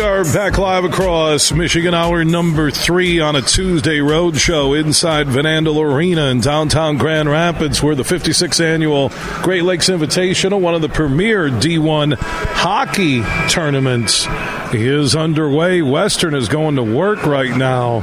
[0.00, 5.26] We are back live across Michigan, hour number three on a Tuesday road show inside
[5.26, 9.10] Van Andel Arena in downtown Grand Rapids, where the 56th annual
[9.42, 14.26] Great Lakes Invitational, one of the premier D1 hockey tournaments,
[14.72, 15.82] is underway.
[15.82, 17.96] Western is going to work right now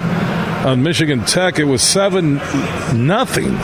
[0.70, 1.58] on Michigan Tech.
[1.58, 2.36] It was 7
[2.94, 3.58] nothing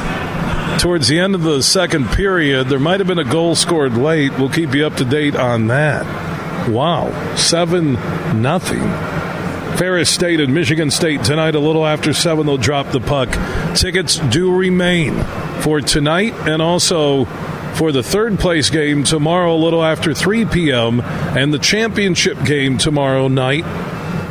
[0.79, 2.67] towards the end of the second period.
[2.67, 4.31] There might have been a goal scored late.
[4.39, 6.32] We'll keep you up to date on that.
[6.67, 7.93] Wow, seven
[8.41, 8.81] nothing.
[9.77, 12.45] Ferris State and Michigan State tonight, a little after seven.
[12.45, 13.29] They'll drop the puck.
[13.75, 15.21] Tickets do remain
[15.61, 17.25] for tonight and also
[17.73, 22.77] for the third place game tomorrow, a little after 3 p.m., and the championship game
[22.77, 23.65] tomorrow night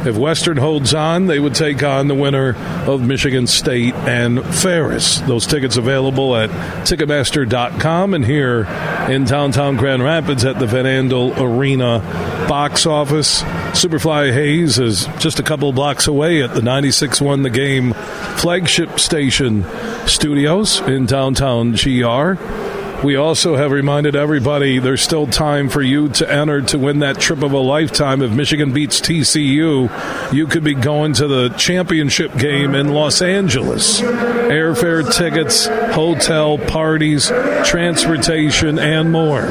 [0.06, 5.18] if Western holds on, they would take on the winner of Michigan State and Ferris.
[5.20, 6.50] Those tickets available at
[6.86, 8.64] Ticketmaster.com and here
[9.08, 12.00] in downtown Grand Rapids at the Van Andel Arena
[12.48, 13.42] box office.
[13.72, 17.92] Superfly Hayes is just a couple blocks away at the 96.1 The Game
[18.38, 19.64] flagship station
[20.06, 22.61] studios in downtown GR.
[23.04, 27.18] We also have reminded everybody there's still time for you to enter to win that
[27.18, 28.22] trip of a lifetime.
[28.22, 34.00] If Michigan beats TCU, you could be going to the championship game in Los Angeles.
[34.00, 37.26] Airfare tickets, hotel, parties,
[37.64, 39.42] transportation, and more.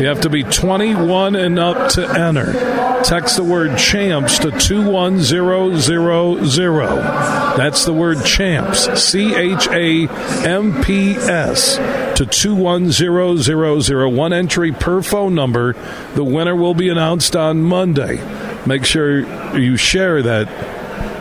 [0.00, 2.52] You have to be 21 and up to enter.
[3.02, 5.22] Text the word champs to 21000.
[7.56, 10.08] That's the word champs, C H A
[10.46, 11.78] M P S,
[12.24, 14.16] to 21000.
[14.16, 15.74] One entry per phone number.
[16.14, 18.22] The winner will be announced on Monday.
[18.66, 20.48] Make sure you share that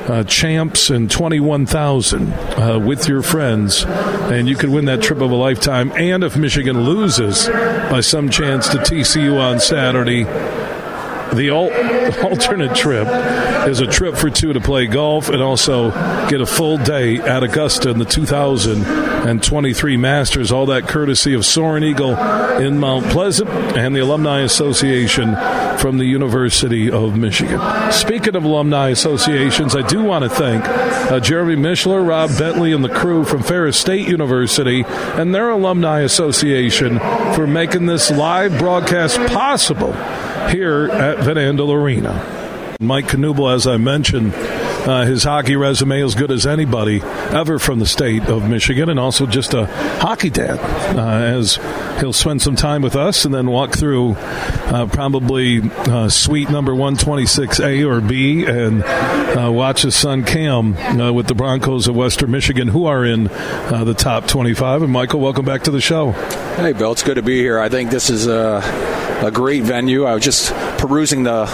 [0.10, 5.32] uh, champs and 21,000 uh, with your friends, and you could win that trip of
[5.32, 5.92] a lifetime.
[5.96, 10.26] And if Michigan loses by some chance to TCU on Saturday,
[11.34, 11.52] the
[12.24, 13.08] alternate trip
[13.68, 15.92] is a trip for two to play golf and also
[16.30, 20.52] get a full day at Augusta in the 2023 Masters.
[20.52, 22.18] All that courtesy of Soaring Eagle
[22.58, 25.36] in Mount Pleasant and the Alumni Association
[25.78, 27.60] from the University of Michigan.
[27.92, 30.64] Speaking of alumni associations, I do want to thank
[31.12, 36.02] uh, Jeremy Mishler, Rob Bentley, and the crew from Ferris State University and their alumni
[36.02, 37.00] association
[37.34, 39.94] for making this live broadcast possible
[40.50, 42.42] here at Van Andel Arena.
[42.82, 47.78] Mike Knuble, as I mentioned, uh, his hockey resume as good as anybody ever from
[47.78, 49.68] the state of Michigan, and also just a
[50.00, 50.58] hockey dad.
[50.98, 51.60] Uh, as
[52.00, 56.72] he'll spend some time with us and then walk through uh, probably uh, suite number
[56.72, 62.32] 126A or B and uh, watch his son Cam uh, with the Broncos of Western
[62.32, 64.82] Michigan, who are in the top 25.
[64.82, 66.14] And Michael, welcome back to the show.
[66.56, 67.60] Hey, Bill, it's good to be here.
[67.60, 68.62] I think this is a
[69.22, 70.06] a great venue.
[70.06, 71.46] I was just perusing the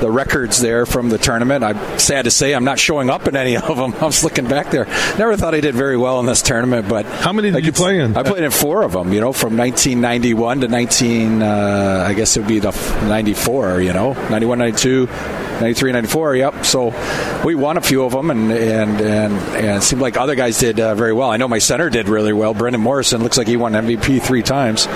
[0.00, 1.64] the records there from the tournament.
[1.64, 3.94] I'm sad to say I'm not showing up in any of them.
[3.94, 4.84] I was looking back there.
[5.18, 8.00] Never thought I did very well in this tournament, but how many did you play
[8.00, 8.16] in?
[8.16, 9.12] I played in four of them.
[9.12, 11.42] You know, from 1991 to 19.
[11.42, 13.80] Uh, I guess it would be the 94.
[13.80, 15.08] You know, 91, 92.
[15.54, 16.36] 93, 94.
[16.36, 16.64] Yep.
[16.64, 20.34] So we won a few of them, and and and, and it seemed like other
[20.34, 21.30] guys did uh, very well.
[21.30, 22.54] I know my center did really well.
[22.54, 24.86] Brendan Morrison looks like he won MVP three times.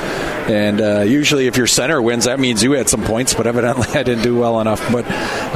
[0.49, 3.35] And uh, usually, if your center wins, that means you had some points.
[3.35, 4.81] But evidently, I didn't do well enough.
[4.93, 5.05] But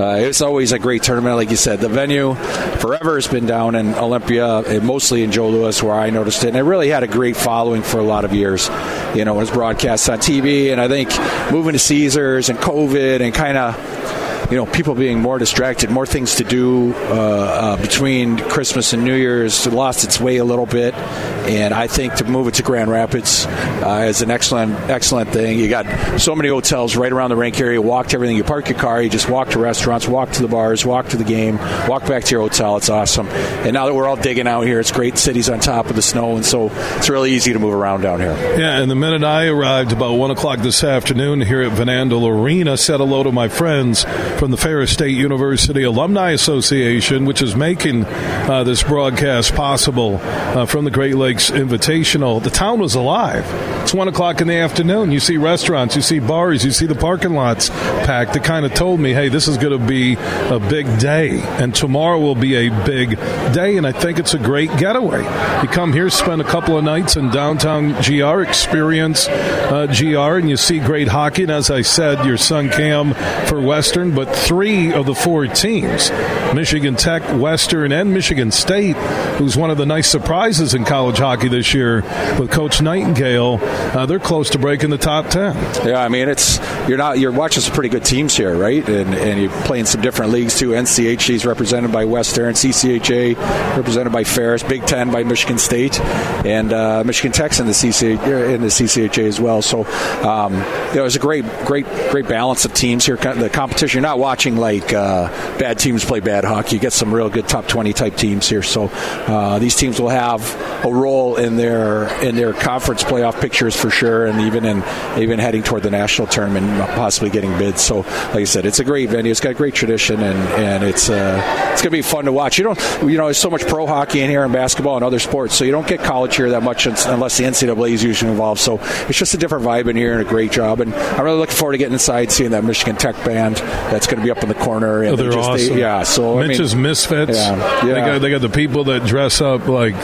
[0.00, 1.80] uh, it's always a great tournament, like you said.
[1.80, 6.44] The venue forever has been down in Olympia, mostly in Joe Louis, where I noticed
[6.44, 8.68] it, and it really had a great following for a lot of years.
[9.14, 11.10] You know, it was broadcast on TV, and I think
[11.52, 14.21] moving to Caesars and COVID and kind of
[14.52, 19.02] you know, people being more distracted, more things to do uh, uh, between Christmas and
[19.02, 20.92] New Year's lost its way a little bit.
[20.92, 25.58] And I think to move it to Grand Rapids uh, is an excellent, excellent thing.
[25.58, 27.80] You got so many hotels right around the rink area.
[27.80, 28.36] You walk to everything.
[28.36, 29.00] You park your car.
[29.00, 31.56] You just walk to restaurants, walk to the bars, walk to the game,
[31.88, 32.76] walk back to your hotel.
[32.76, 33.28] It's awesome.
[33.28, 35.16] And now that we're all digging out here, it's great.
[35.16, 38.20] Cities on top of the snow, and so it's really easy to move around down
[38.20, 38.36] here.
[38.58, 42.76] Yeah, and the minute I arrived about one o'clock this afternoon here at Van Arena,
[42.76, 44.04] said hello to my friends
[44.42, 50.66] from the Ferris State University Alumni Association, which is making uh, this broadcast possible uh,
[50.66, 52.42] from the Great Lakes Invitational.
[52.42, 53.44] The town was alive.
[53.82, 55.12] It's one o'clock in the afternoon.
[55.12, 58.34] You see restaurants, you see bars, you see the parking lots packed.
[58.34, 61.72] It kind of told me, hey, this is going to be a big day, and
[61.72, 63.10] tomorrow will be a big
[63.54, 65.22] day, and I think it's a great getaway.
[65.62, 70.50] You come here, spend a couple of nights in downtown GR, experience uh, GR, and
[70.50, 71.42] you see great hockey.
[71.42, 73.14] And as I said, your son Cam
[73.46, 76.10] for Western, but three of the four teams
[76.54, 78.96] Michigan Tech, Western, and Michigan State,
[79.36, 82.02] who's one of the nice surprises in college hockey this year
[82.38, 83.58] with Coach Nightingale.
[83.62, 85.54] Uh, they're close to breaking the top 10.
[85.86, 86.58] Yeah, I mean, it's
[86.88, 88.86] you're not you're watching some pretty good teams here, right?
[88.86, 90.70] And, and you're playing some different leagues too.
[90.70, 93.36] NCHC is represented by Western, CCHA
[93.76, 98.54] represented by Ferris, Big Ten by Michigan State, and uh, Michigan Tech's in the CCHA,
[98.54, 99.62] in the CCHA as well.
[99.62, 99.84] So
[100.22, 103.16] um, you know, it's a great, great, great balance of teams here.
[103.16, 103.98] The competition.
[103.98, 105.26] You're not watching like uh,
[105.58, 106.76] bad teams play bad hockey.
[106.76, 108.62] You get some real good top 20 type teams here.
[108.62, 108.84] So
[109.26, 110.40] uh, these teams will have
[110.84, 114.78] a role in their in their conference playoff pictures for sure, and even in
[115.18, 117.82] even heading toward the national tournament, possibly getting bids.
[117.82, 119.30] So, like I said, it's a great venue.
[119.30, 122.58] It's got a great tradition, and and it's uh, it's to be fun to watch.
[122.58, 125.18] You don't, you know, there's so much pro hockey in here and basketball and other
[125.18, 128.60] sports, so you don't get college here that much unless the NCAA is usually involved.
[128.60, 128.78] So
[129.08, 130.80] it's just a different vibe in here and a great job.
[130.80, 134.18] And I'm really looking forward to getting inside, seeing that Michigan Tech band that's going
[134.18, 135.02] to be up in the corner.
[135.02, 135.74] And oh, they're just, awesome.
[135.74, 137.36] They, yeah, so Mitch's I mean, Misfits.
[137.36, 137.94] Yeah, yeah.
[137.94, 139.94] They got they got the people that dress up like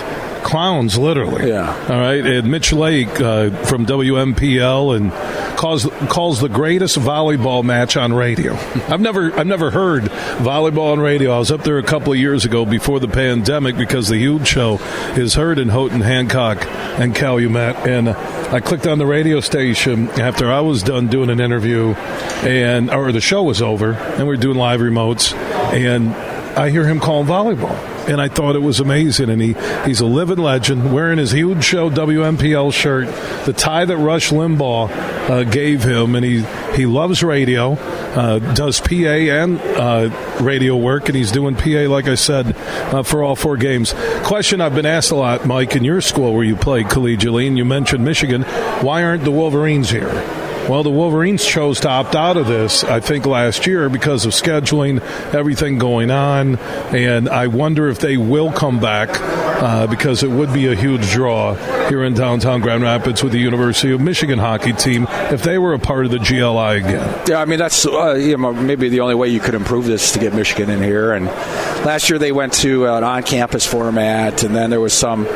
[0.48, 1.48] clowns, literally.
[1.48, 1.70] Yeah.
[1.90, 2.24] All right.
[2.24, 5.12] And Mitch Lake uh, from WMPL and
[5.58, 8.54] calls calls the greatest volleyball match on radio.
[8.88, 11.32] I've never I've never heard volleyball on radio.
[11.32, 14.48] I was up there a couple of years ago before the pandemic because the huge
[14.48, 14.78] show
[15.16, 16.64] is heard in Houghton, Hancock,
[16.98, 17.76] and Calumet.
[17.86, 21.92] And I clicked on the radio station after I was done doing an interview,
[22.42, 25.34] and or the show was over, and we are doing live remotes,
[25.74, 26.08] and
[26.58, 29.30] I hear him calling volleyball and I thought it was amazing.
[29.30, 33.06] And he, he's a living legend, wearing his huge show WMPL shirt,
[33.44, 34.90] the tie that Rush Limbaugh
[35.28, 36.44] uh, gave him, and he
[36.74, 42.06] he loves radio, uh, does PA and uh, radio work, and he's doing PA, like
[42.06, 43.94] I said, uh, for all four games.
[44.24, 47.58] Question I've been asked a lot, Mike, in your school where you played collegiately, and
[47.58, 48.42] you mentioned Michigan.
[48.82, 50.08] Why aren't the Wolverines here?
[50.68, 54.32] Well, the Wolverines chose to opt out of this, I think, last year because of
[54.32, 55.00] scheduling,
[55.32, 56.56] everything going on.
[56.94, 59.08] And I wonder if they will come back
[59.62, 61.54] uh, because it would be a huge draw
[61.88, 65.72] here in downtown Grand Rapids with the University of Michigan hockey team if they were
[65.72, 67.22] a part of the GLI again.
[67.26, 70.12] Yeah, I mean, that's uh, you know, maybe the only way you could improve this
[70.12, 71.12] to get Michigan in here.
[71.12, 71.26] And
[71.86, 75.26] last year they went to an on campus format, and then there was some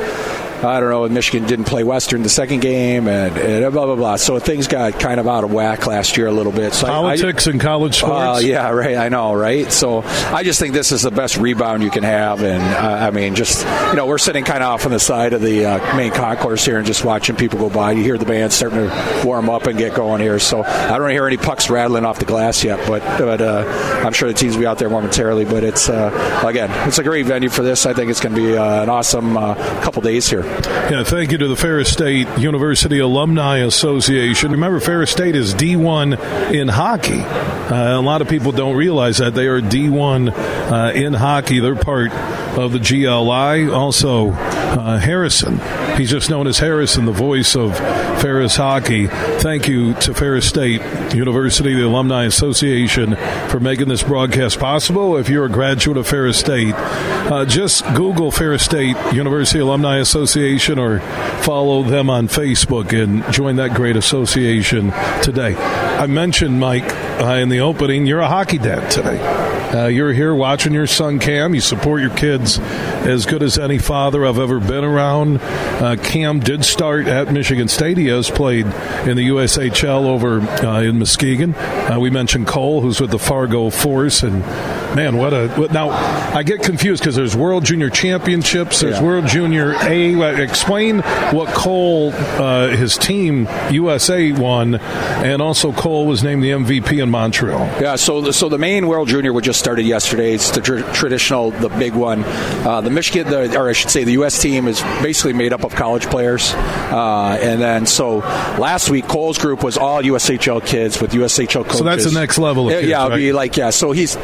[0.64, 4.16] I don't know, Michigan didn't play Western the second game, and, and, blah blah blah.
[4.16, 6.72] So things got kind of out of whack last year a little bit.
[6.72, 8.38] So Politics I, I, and college sports.
[8.38, 8.96] Uh, yeah, right.
[8.96, 9.70] I know, right?
[9.72, 13.10] So I just think this is the best rebound you can have, and uh, I
[13.10, 15.96] mean, just you know, we're sitting kind of off on the side of the uh,
[15.96, 17.92] main concourse here and just watching people go by.
[17.92, 20.38] You hear the band starting to warm up and get going here.
[20.38, 24.12] So I don't hear any pucks rattling off the glass yet, but but uh, I'm
[24.12, 25.44] sure the teams will be out there momentarily.
[25.44, 27.86] But it's uh, again, it's a great venue for this.
[27.86, 30.42] I think it's going to be uh, an awesome couple days here.
[30.90, 34.52] Yeah, thank you to the Ferris State University Alumni Association.
[34.52, 37.20] Remember, Ferris State is D1 in hockey.
[37.20, 41.60] Uh, a lot of people don't realize that they are D1 uh, in hockey.
[41.60, 43.70] They're part of the GLI.
[43.72, 44.32] Also,
[44.72, 45.60] uh, Harrison.
[45.96, 49.06] He's just known as Harrison, the voice of Ferris hockey.
[49.06, 50.80] Thank you to Ferris State
[51.14, 53.16] University, the Alumni Association,
[53.48, 55.16] for making this broadcast possible.
[55.16, 60.78] If you're a graduate of Ferris State, uh, just Google Ferris State University Alumni Association
[60.78, 61.00] or
[61.42, 65.54] follow them on Facebook and join that great association today.
[65.56, 69.61] I mentioned, Mike, uh, in the opening, you're a hockey dad today.
[69.72, 71.54] Uh, you're here watching your son Cam.
[71.54, 75.38] You support your kids as good as any father I've ever been around.
[75.40, 77.96] Uh, Cam did start at Michigan State.
[77.96, 81.54] He has played in the USHL over uh, in Muskegon.
[81.54, 84.44] Uh, we mentioned Cole, who's with the Fargo Force, and
[84.94, 85.90] man, what a what, now.
[85.90, 89.02] I get confused because there's World Junior Championships, there's yeah.
[89.02, 90.12] World Junior A.
[90.42, 91.00] Explain
[91.32, 97.10] what Cole, uh, his team USA won, and also Cole was named the MVP in
[97.10, 97.66] Montreal.
[97.80, 100.34] Yeah, so the, so the main World Junior was just started yesterday.
[100.34, 102.24] It's the tr- traditional, the big one.
[102.24, 104.40] Uh, the Michigan, the, or I should say, the U.S.
[104.40, 109.38] team is basically made up of college players, uh, and then so last week Cole's
[109.38, 111.78] group was all USHL kids with USHL coaches.
[111.78, 112.68] So that's the next level.
[112.68, 113.16] Kids, yeah, it'll right?
[113.16, 113.70] be like yeah.
[113.70, 114.16] So he's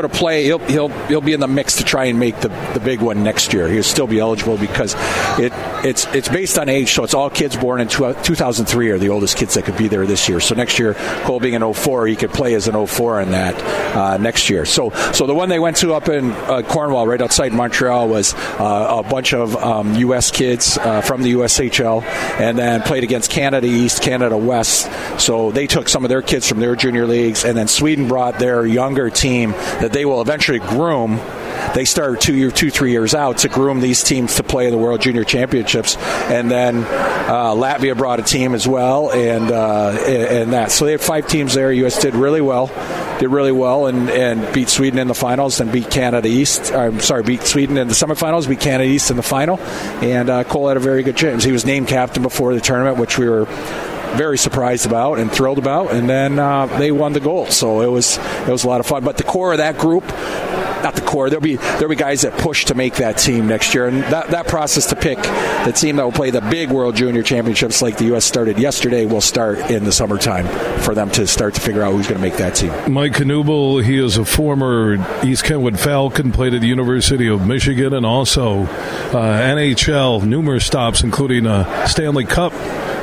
[0.00, 0.44] going to play.
[0.44, 3.22] He'll, he'll he'll be in the mix to try and make the, the big one
[3.22, 3.68] next year.
[3.68, 4.94] He'll still be eligible because
[5.38, 5.52] it
[5.84, 6.92] it's it's based on age.
[6.92, 9.88] So it's all kids born in two, 2003 are the oldest kids that could be
[9.88, 10.40] there this year.
[10.40, 13.96] So next year, Cole being an 04, he could play as an 04 in that
[13.96, 14.64] uh, next year.
[14.64, 18.34] So so the one they went to up in uh, Cornwall, right outside Montreal, was
[18.34, 20.30] uh, a bunch of um, U.S.
[20.30, 22.02] kids uh, from the USHL,
[22.38, 24.88] and then played against Canada East, Canada West.
[25.20, 28.38] So they took some of their kids from their junior leagues, and then Sweden brought
[28.38, 31.18] their younger team that they will eventually groom
[31.74, 34.70] they start two year, two three years out to groom these teams to play in
[34.70, 39.90] the World Junior Championships, and then uh, Latvia brought a team as well, and uh,
[39.90, 40.70] and that.
[40.70, 41.72] So they had five teams there.
[41.72, 42.00] U.S.
[42.00, 42.68] did really well,
[43.18, 46.72] did really well, and, and beat Sweden in the finals, and beat Canada East.
[46.72, 50.44] I'm sorry, beat Sweden in the semifinals, beat Canada East in the final, and uh,
[50.44, 51.44] Cole had a very good chance.
[51.44, 53.46] He was named captain before the tournament, which we were
[54.16, 57.52] very surprised about and thrilled about, and then uh, they won the gold.
[57.52, 59.04] So it was it was a lot of fun.
[59.04, 60.04] But the core of that group,
[60.82, 63.74] not the core, there'll be there'll be guys that push to make that team next
[63.74, 65.18] year, and that, that process to pick
[65.64, 68.24] the team that will play the big World Junior Championships, like the U.S.
[68.24, 70.46] started yesterday, will start in the summertime
[70.80, 72.70] for them to start to figure out who's going to make that team.
[72.92, 77.92] Mike Knuble, he is a former East Kentwood Falcon, played at the University of Michigan,
[77.92, 82.52] and also uh, NHL, numerous stops, including a Stanley Cup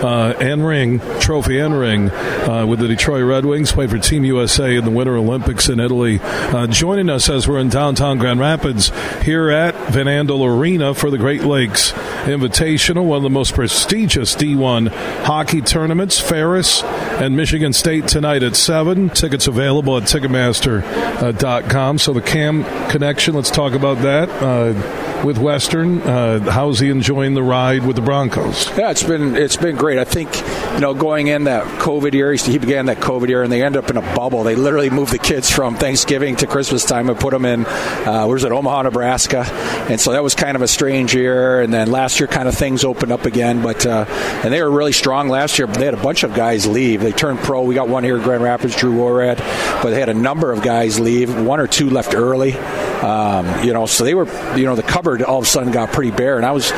[0.04, 3.72] uh, and ring, trophy and ring, uh, with the Detroit Red Wings.
[3.72, 6.20] Played for Team USA in the Winter Olympics in Italy.
[6.22, 8.92] Uh, joining us as we're in downtown Grand Rapids
[9.24, 11.92] here at Van Andel Arena for the Great Lakes
[12.26, 14.90] Invitational, one of the most prestigious D1
[15.24, 16.20] hockey tournaments.
[16.20, 19.10] Ferris and Michigan State tonight at 7.
[19.10, 21.98] Tickets available at Ticketmaster.com.
[22.00, 25.05] So the Cam connection, let's talk about that.
[25.24, 28.68] With Western, uh, how's he enjoying the ride with the Broncos?
[28.78, 29.98] Yeah, it's been it's been great.
[29.98, 30.30] I think
[30.74, 33.76] you know going in that COVID year, he began that COVID year, and they end
[33.76, 34.44] up in a bubble.
[34.44, 38.26] They literally moved the kids from Thanksgiving to Christmas time and put them in uh,
[38.26, 39.46] where's it Omaha, Nebraska,
[39.90, 41.60] and so that was kind of a strange year.
[41.62, 44.06] And then last year, kind of things opened up again, but uh,
[44.44, 45.68] and they were really strong last year.
[45.68, 47.02] They had a bunch of guys leave.
[47.02, 47.64] They turned pro.
[47.64, 49.38] We got one here in Grand Rapids, Drew Worrad,
[49.82, 51.36] but they had a number of guys leave.
[51.44, 52.56] One or two left early.
[53.06, 54.26] Um, you know, so they were,
[54.58, 56.72] you know, the cupboard all of a sudden got pretty bare, and I was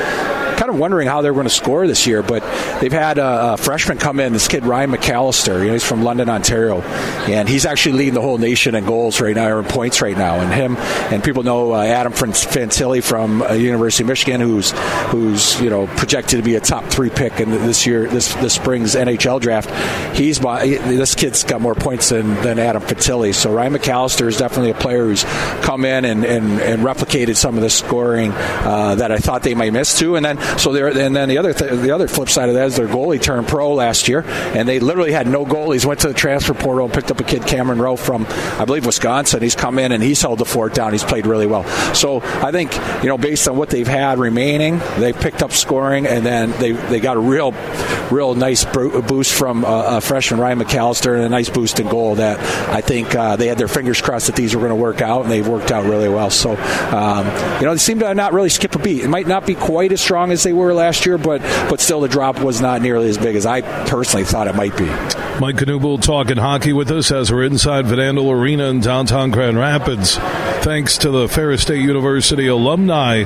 [0.57, 2.41] kind of wondering how they're going to score this year, but
[2.81, 5.59] they've had a, a freshman come in, this kid Ryan McAllister.
[5.61, 9.21] You know, he's from London, Ontario, and he's actually leading the whole nation in goals
[9.21, 10.39] right now, or in points right now.
[10.39, 10.77] And him
[11.11, 14.71] and people know uh, Adam Fantilli from uh, University of Michigan, who's
[15.11, 18.53] who's you know projected to be a top three pick in this year, this this
[18.53, 19.69] spring's NHL draft.
[20.17, 23.33] He's this kid's got more points than, than Adam Fantilli.
[23.33, 25.23] So Ryan McAllister is definitely a player who's
[25.61, 29.55] come in and, and, and replicated some of the scoring uh, that I thought they
[29.55, 30.15] might miss too.
[30.15, 32.67] And then so there, and then the other th- the other flip side of that
[32.67, 35.85] is their goalie turned pro last year, and they literally had no goalies.
[35.85, 38.25] Went to the transfer portal and picked up a kid Cameron Rowe from
[38.57, 39.41] I believe Wisconsin.
[39.41, 40.91] He's come in and he's held the fort down.
[40.91, 41.63] He's played really well.
[41.93, 46.07] So I think you know based on what they've had remaining, they've picked up scoring,
[46.07, 47.53] and then they they got a real
[48.11, 52.39] real nice boost from uh, freshman Ryan McAllister and a nice boost in goal that
[52.69, 55.23] I think uh, they had their fingers crossed that these were going to work out,
[55.23, 56.29] and they've worked out really well.
[56.29, 57.25] So um,
[57.59, 59.03] you know they seem to not really skip a beat.
[59.03, 62.01] It might not be quite as strong as they were last year, but but still
[62.01, 64.85] the drop was not nearly as big as I personally thought it might be.
[65.39, 69.57] Mike Knuble talking hockey with us as we're inside Van Andel Arena in downtown Grand
[69.57, 70.17] Rapids.
[70.67, 73.19] Thanks to the Ferris State University Alumni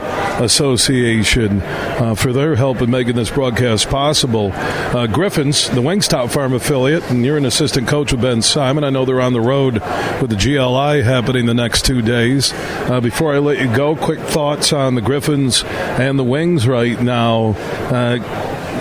[0.44, 4.52] Association uh, for their help in making this broadcast possible.
[4.54, 8.84] Uh, Griffins, the Wingstop Farm affiliate, and you're an assistant coach with Ben Simon.
[8.84, 9.82] I know they're on the road
[10.22, 12.54] with the GLI happening the next two days.
[12.54, 17.02] Uh, before I let you go, quick thoughts on the Griffins and the Wings right
[17.02, 17.56] now.
[17.90, 18.20] Uh,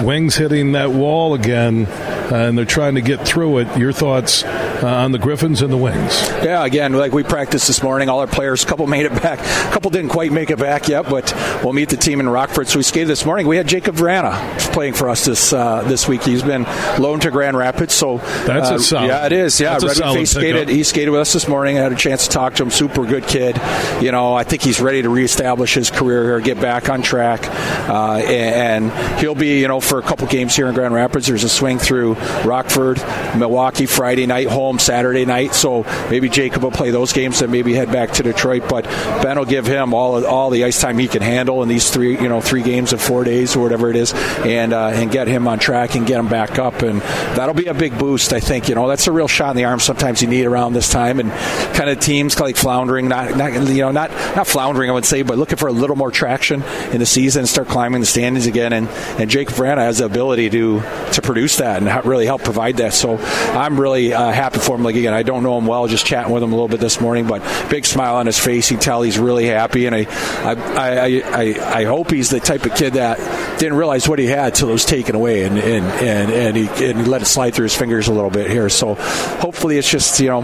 [0.05, 1.87] wings hitting that wall again,
[2.31, 3.79] and they're trying to get through it.
[3.79, 6.29] Your thoughts uh, on the Griffins and the Wings?
[6.43, 9.39] Yeah, again, like we practiced this morning, all our players, a couple made it back,
[9.39, 11.33] a couple didn't quite make it back yet, but
[11.63, 12.69] we'll meet the team in Rockford.
[12.69, 13.47] So we skated this morning.
[13.47, 16.23] We had Jakub Vrana playing for us this uh, this week.
[16.23, 16.65] He's been
[16.99, 19.09] loaned to Grand Rapids, so that's uh, a solid.
[19.09, 19.61] Yeah, it is.
[19.61, 20.69] Yeah, he skated.
[20.69, 21.79] He skated with us this morning.
[21.79, 22.71] I had a chance to talk to him.
[22.71, 23.61] Super good kid.
[24.01, 27.47] You know, I think he's ready to reestablish his career here, get back on track,
[27.89, 31.27] uh, and he'll be you know for a couple games here in Grand Rapids.
[31.27, 32.99] There's a swing through Rockford,
[33.37, 37.75] Milwaukee Friday night home Saturday night, so maybe Jakub will play those games and maybe
[37.75, 38.69] head back to Detroit.
[38.69, 38.85] But
[39.23, 42.21] Ben will give him all all the ice time he can handle in these three
[42.21, 45.29] you know three games in four days or whatever it is, and uh, and get
[45.29, 48.33] him on track and get him back up, and that'll be a big boost.
[48.33, 49.81] I think you know that's a real shot in the arm.
[49.81, 51.31] Sometimes you need around this time, and
[51.75, 55.23] kind of teams like floundering, not not you know not not floundering, I would say,
[55.23, 56.63] but looking for a little more traction
[56.93, 58.73] in the season and start climbing the standings again.
[58.73, 60.81] And and Jakub Vrana has the ability to
[61.13, 62.93] to produce that and really help provide that.
[62.93, 64.83] So I'm really uh, happy for him.
[64.83, 67.01] Like again, I don't know him well, just chatting with him a little bit this
[67.01, 67.41] morning, but
[67.71, 68.69] big smile on his face.
[68.69, 70.07] Can tell he's really happy, and I
[70.45, 73.19] I, I, I, I hope he's the type of kid that
[73.59, 76.67] didn't realize what he had till it was taken away, and and and, and, he,
[76.85, 78.69] and he let it slide through his fingers a little bit here.
[78.69, 80.43] So hopefully it's just you know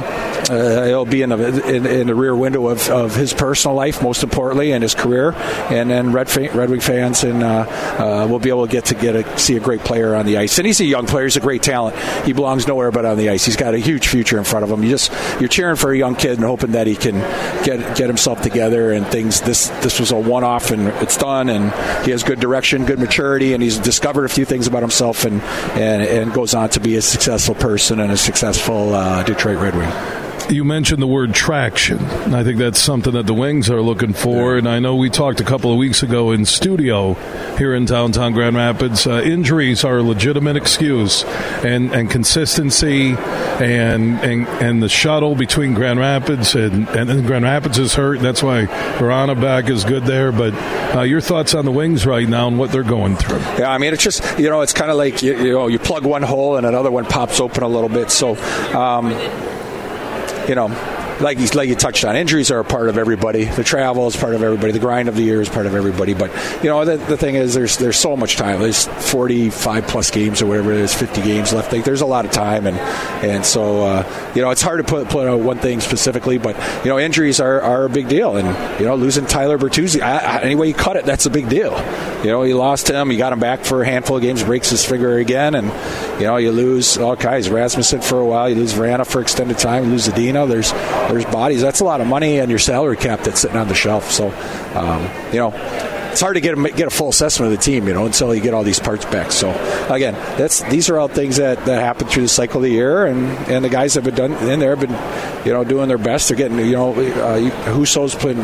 [0.50, 4.02] uh, it'll be in the in, in, the rear window of, of his personal life,
[4.02, 5.32] most importantly, and his career,
[5.70, 8.94] and then Red Red Wing fans, and uh, uh, we'll be able to get to
[8.94, 10.58] get a, see a great player on the ice.
[10.58, 11.96] And he's a young player; he's a great talent.
[12.26, 13.44] He belongs nowhere but on the ice.
[13.44, 14.82] He's got a huge future in front of him.
[14.82, 17.14] You just you're cheering for a young kid and hoping that he can
[17.62, 19.40] get get himself together and things.
[19.42, 21.70] This this was a one off and it's done, and
[22.04, 25.40] he has good direction, good maturity, and he's discovered a few things about himself, and
[25.78, 29.76] and, and goes on to be a successful person and a successful uh, Detroit Red
[29.76, 31.98] Wing you mentioned the word traction.
[31.98, 34.52] I think that's something that the Wings are looking for.
[34.52, 34.58] Yeah.
[34.58, 37.14] And I know we talked a couple of weeks ago in studio
[37.56, 39.06] here in downtown Grand Rapids.
[39.06, 41.24] Uh, injuries are a legitimate excuse,
[41.64, 47.78] and, and consistency and, and and the shuttle between Grand Rapids and, and Grand Rapids
[47.78, 48.20] is hurt.
[48.20, 48.66] That's why
[48.98, 50.32] Vrana back is good there.
[50.32, 50.54] But
[50.94, 53.38] uh, your thoughts on the Wings right now and what they're going through?
[53.58, 55.78] Yeah, I mean, it's just, you know, it's kind of like, you, you, know, you
[55.78, 58.10] plug one hole and another one pops open a little bit.
[58.10, 58.36] So,
[58.76, 59.10] um,
[60.48, 63.44] you know, like you, like you touched on, injuries are a part of everybody.
[63.44, 64.72] The travel is part of everybody.
[64.72, 66.14] The grind of the year is part of everybody.
[66.14, 66.30] But
[66.62, 68.60] you know, the, the thing is, there's there's so much time.
[68.60, 71.72] There's 45 plus games or whatever it is, 50 games left.
[71.72, 72.76] Like, there's a lot of time, and
[73.24, 76.38] and so uh, you know, it's hard to put put out one thing specifically.
[76.38, 80.00] But you know, injuries are, are a big deal, and you know, losing Tyler Bertuzzi,
[80.02, 81.72] I, I, any way you cut it, that's a big deal.
[82.22, 84.70] You know, you lost him, you got him back for a handful of games, breaks
[84.70, 85.66] his finger again, and
[86.20, 87.48] you know, you lose all kinds.
[87.48, 90.48] Rasmussen for a while, you lose Vrana for extended time, you lose Zadina.
[90.48, 90.72] There's
[91.08, 91.60] there's bodies.
[91.62, 94.10] That's a lot of money and your salary cap that's sitting on the shelf.
[94.10, 94.28] So,
[94.74, 95.52] um, you know,
[96.16, 98.34] it's hard to get a, get a full assessment of the team, you know, until
[98.34, 99.30] you get all these parts back.
[99.32, 99.50] So
[99.90, 103.04] again, that's these are all things that, that happen through the cycle of the year,
[103.04, 105.98] and, and the guys have been done in there have been, you know, doing their
[105.98, 106.28] best.
[106.28, 108.42] They're getting, you know, uh, Husso's playing,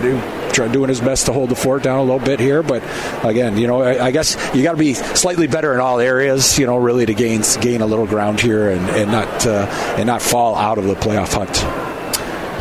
[0.52, 2.82] doing his best to hold the fort down a little bit here, but
[3.24, 6.58] again, you know, I, I guess you got to be slightly better in all areas,
[6.58, 10.06] you know, really to gain gain a little ground here and, and not uh, and
[10.06, 11.91] not fall out of the playoff hunt.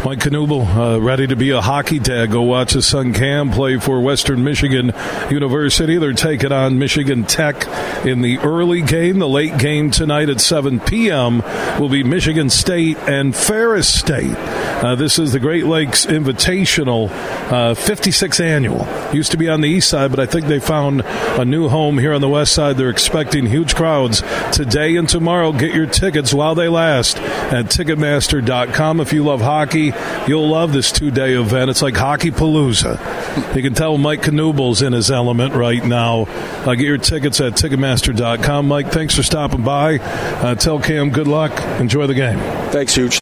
[0.03, 2.31] Mike Knuble, uh, ready to be a hockey dad.
[2.31, 4.93] Go watch his son Cam play for Western Michigan
[5.29, 5.99] University.
[5.99, 7.67] They're taking on Michigan Tech
[8.03, 9.19] in the early game.
[9.19, 11.43] The late game tonight at 7 p.m.
[11.79, 14.35] will be Michigan State and Ferris State.
[14.35, 17.11] Uh, this is the Great Lakes Invitational,
[17.51, 18.87] uh, 56th annual.
[19.13, 21.99] Used to be on the east side, but I think they found a new home
[21.99, 22.75] here on the west side.
[22.75, 25.51] They're expecting huge crowds today and tomorrow.
[25.51, 28.99] Get your tickets while they last at Ticketmaster.com.
[28.99, 29.90] If you love hockey,
[30.27, 31.69] you'll love this two day event.
[31.69, 33.55] It's like Hockey Palooza.
[33.55, 36.23] You can tell Mike Knuble's in his element right now.
[36.23, 38.67] Uh, get your tickets at Ticketmaster.com.
[38.67, 39.97] Mike, thanks for stopping by.
[39.99, 41.51] Uh, tell Cam good luck.
[41.79, 42.39] Enjoy the game.
[42.71, 43.19] Thanks, Huge.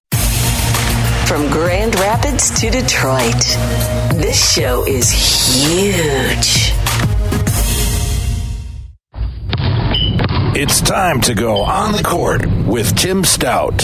[1.27, 3.35] From Grand Rapids to Detroit,
[4.15, 6.73] this show is huge.
[10.55, 13.81] It's time to go on the court with Tim Staudt.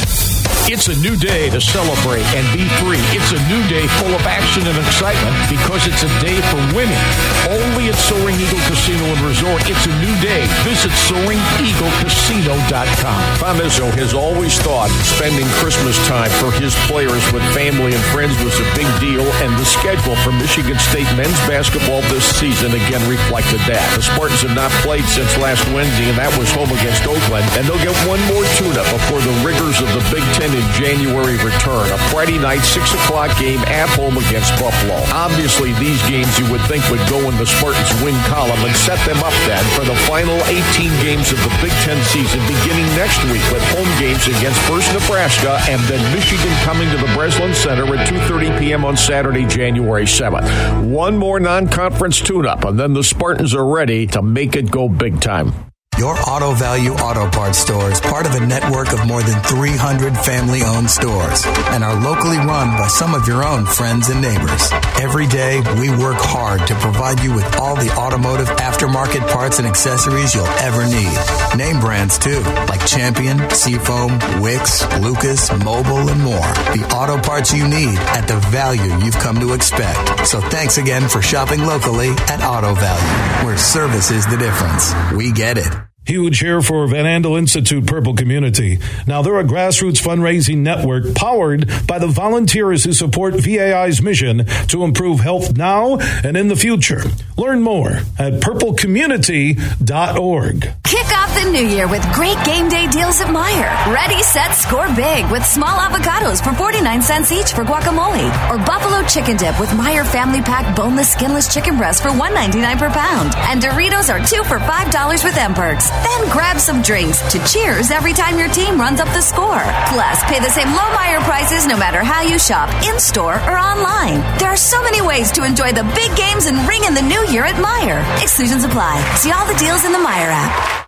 [0.65, 2.97] It's a new day to celebrate and be free.
[3.13, 6.97] It's a new day full of action and excitement because it's a day for winning.
[7.45, 10.49] Only at Soaring Eagle Casino and Resort, it's a new day.
[10.65, 13.21] Visit SoaringEagleCasino.com.
[13.38, 18.34] Tom Izzo has always thought spending Christmas time for his players with family and friends
[18.41, 23.06] was a big deal, and the schedule for Michigan State men's basketball this season again
[23.06, 23.86] reflected that.
[23.93, 27.69] The Spartans have not played since last Wednesday, and that was home against Oakland, and
[27.69, 31.85] they'll get one more tune-up before the rigors of the Big Ten in January return.
[31.91, 34.95] A Friday night, 6 o'clock game at home against Buffalo.
[35.11, 38.97] Obviously, these games you would think would go in the Spartans' win column and set
[39.03, 43.19] them up then for the final 18 games of the Big Ten season beginning next
[43.27, 47.83] week with home games against First Nebraska and then Michigan coming to the Breslin Center
[47.95, 48.85] at 2.30 p.m.
[48.85, 50.47] on Saturday, January 7th.
[50.87, 55.19] One more non-conference tune-up, and then the Spartans are ready to make it go big
[55.19, 55.53] time.
[55.97, 60.17] Your Auto Value Auto Parts store is part of a network of more than 300
[60.17, 64.69] family owned stores and are locally run by some of your own friends and neighbors.
[64.99, 69.65] Every day, we work hard to provide you with all the automotive aftermarket parts and
[69.65, 71.15] accessories you'll ever need.
[71.58, 76.51] Name brands too, like Champion, Seafoam, Wix, Lucas, Mobil, and more.
[76.75, 80.27] The auto parts you need at the value you've come to expect.
[80.27, 84.93] So thanks again for shopping locally at Auto Value, where service is the difference.
[85.13, 85.85] We get it.
[86.05, 88.77] Huge here for Van Andel Institute Purple Community.
[89.07, 94.83] Now, they're a grassroots fundraising network powered by the volunteers who support VAI's mission to
[94.83, 97.01] improve health now and in the future.
[97.37, 100.61] Learn more at purplecommunity.org.
[100.83, 103.91] Kick off the new year with great game day deals at Meijer.
[103.91, 108.29] Ready, set, score big with small avocados for 49 cents each for guacamole.
[108.51, 112.91] Or buffalo chicken dip with Meijer Family Pack boneless skinless chicken breast for $1.99 per
[112.91, 113.33] pound.
[113.49, 115.94] And Doritos are two for $5 with mPerks.
[116.03, 119.63] Then grab some drinks to cheers every time your team runs up the score.
[119.93, 123.58] Plus, pay the same low Meijer prices no matter how you shop, in store or
[123.58, 124.19] online.
[124.39, 127.23] There are so many ways to enjoy the big games and ring in the new
[127.31, 128.01] year at Meijer.
[128.21, 129.01] Exclusions apply.
[129.15, 130.81] See all the deals in the Meijer app.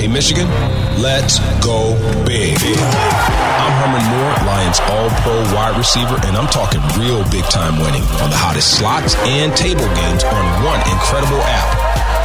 [0.00, 0.46] Hey, Michigan,
[1.00, 2.54] let's go big.
[2.60, 8.02] I'm Herman Moore, Lions All Pro wide receiver, and I'm talking real big time winning
[8.20, 12.05] on the hottest slots and table games on one incredible app.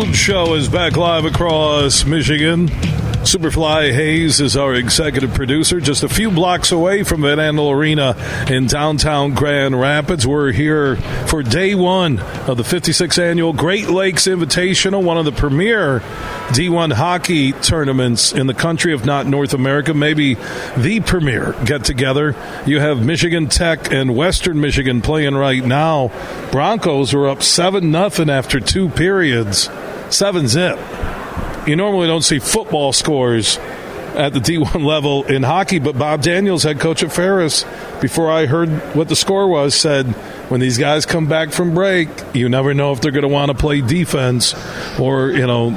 [0.00, 2.68] Show is back live across Michigan.
[3.20, 8.16] Superfly Hayes is our executive producer, just a few blocks away from Van Andel Arena
[8.50, 10.26] in downtown Grand Rapids.
[10.26, 15.32] We're here for day one of the 56th annual Great Lakes Invitational, one of the
[15.32, 16.00] premier
[16.50, 20.34] D1 hockey tournaments in the country, if not North America, maybe
[20.76, 22.34] the premier get together.
[22.66, 26.10] You have Michigan Tech and Western Michigan playing right now.
[26.50, 29.68] Broncos are up 7 nothing after two periods,
[30.12, 30.78] 7 zip
[31.66, 33.58] you normally don't see football scores
[34.16, 37.64] at the D1 level in hockey, but Bob Daniels, head coach at Ferris,
[38.00, 40.06] before I heard what the score was, said
[40.50, 43.50] when these guys come back from break, you never know if they're going to want
[43.50, 44.54] to play defense
[44.98, 45.70] or, you know,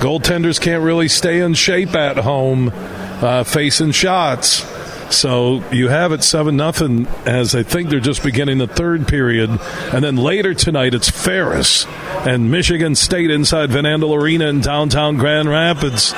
[0.00, 4.62] goaltenders can't really stay in shape at home uh, facing shots.
[5.10, 9.50] So you have it seven nothing as I think they're just beginning the third period,
[9.92, 11.84] and then later tonight it's Ferris
[12.26, 16.14] and Michigan State inside Van Andel Arena in downtown Grand Rapids.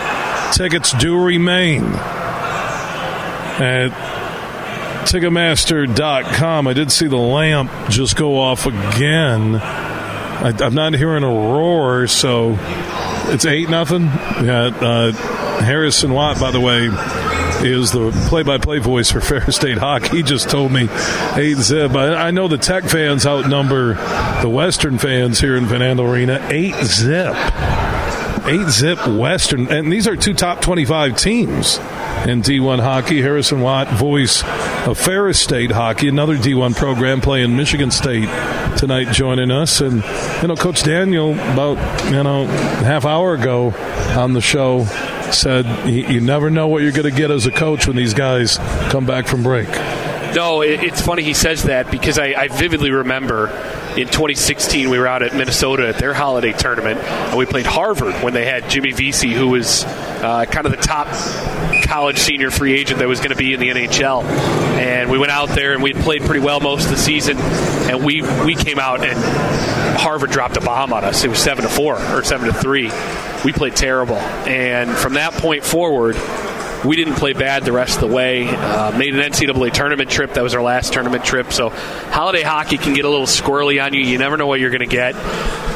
[0.52, 1.84] Tickets do remain
[3.58, 3.90] at
[5.06, 6.66] Ticketmaster.com.
[6.68, 9.56] I did see the lamp just go off again.
[9.56, 12.56] I, am not hearing a roar, so
[13.28, 14.04] it's eight nothing.
[14.04, 15.12] Yeah, uh,
[15.62, 16.88] Harrison Watt, by the way,
[17.62, 20.18] is the play-by-play voice for Ferris State hockey.
[20.18, 20.88] He just told me
[21.34, 21.92] eight zip.
[21.92, 23.94] I, I know the Tech fans outnumber
[24.42, 26.46] the Western fans here in Van Andel Arena.
[26.50, 27.34] Eight zip,
[28.46, 31.78] eight zip Western, and these are two top twenty-five teams
[32.26, 33.20] in D1 hockey.
[33.20, 34.42] Harrison Watt, voice
[34.86, 38.28] of Ferris State hockey, another D1 program playing Michigan State
[38.78, 39.80] tonight, joining us.
[39.80, 40.04] And
[40.42, 43.72] you know, Coach Daniel, about you know half hour ago
[44.16, 44.84] on the show
[45.34, 48.58] said you never know what you're going to get as a coach when these guys
[48.90, 49.68] come back from break.
[50.34, 53.48] No, it's funny he says that because I, I, vividly remember
[53.96, 58.14] in 2016 we were out at Minnesota at their holiday tournament and we played Harvard
[58.22, 61.08] when they had Jimmy Vesey, who was uh, kind of the top
[61.84, 64.24] college senior free agent that was going to be in the NHL.
[64.24, 68.04] And we went out there and we played pretty well most of the season, and
[68.04, 69.18] we we came out and
[69.98, 71.24] Harvard dropped a bomb on us.
[71.24, 72.90] It was seven to four or seven to three.
[73.44, 76.16] We played terrible, and from that point forward
[76.84, 78.48] we didn't play bad the rest of the way.
[78.48, 80.34] Uh, made an NCAA tournament trip.
[80.34, 81.52] That was our last tournament trip.
[81.52, 84.00] So holiday hockey can get a little squirrely on you.
[84.00, 85.14] You never know what you're going to get.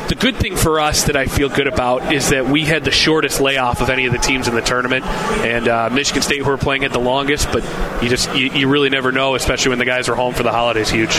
[0.08, 2.90] The good thing for us that I feel good about is that we had the
[2.90, 6.46] shortest layoff of any of the teams in the tournament, and uh, Michigan State who
[6.46, 7.50] were playing it the longest.
[7.52, 7.64] But
[8.02, 10.52] you just you, you, really never know, especially when the guys are home for the
[10.52, 10.90] holidays.
[10.90, 11.18] Huge.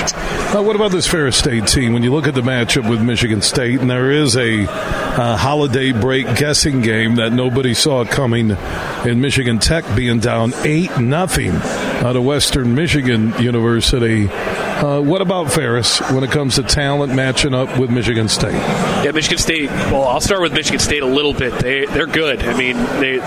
[0.54, 1.94] What about this Ferris State team?
[1.94, 5.92] When you look at the matchup with Michigan State, and there is a uh, holiday
[5.92, 8.56] break guessing game that nobody saw coming,
[9.06, 14.28] in Michigan Tech being down eight nothing out of Western Michigan University.
[14.78, 18.54] Uh, what about Ferris when it comes to talent matching up with Michigan State?
[18.54, 19.70] Yeah, Michigan State.
[19.70, 21.52] Well, I'll start with Michigan State a little bit.
[21.60, 22.44] They they're good.
[22.44, 23.20] I mean, they.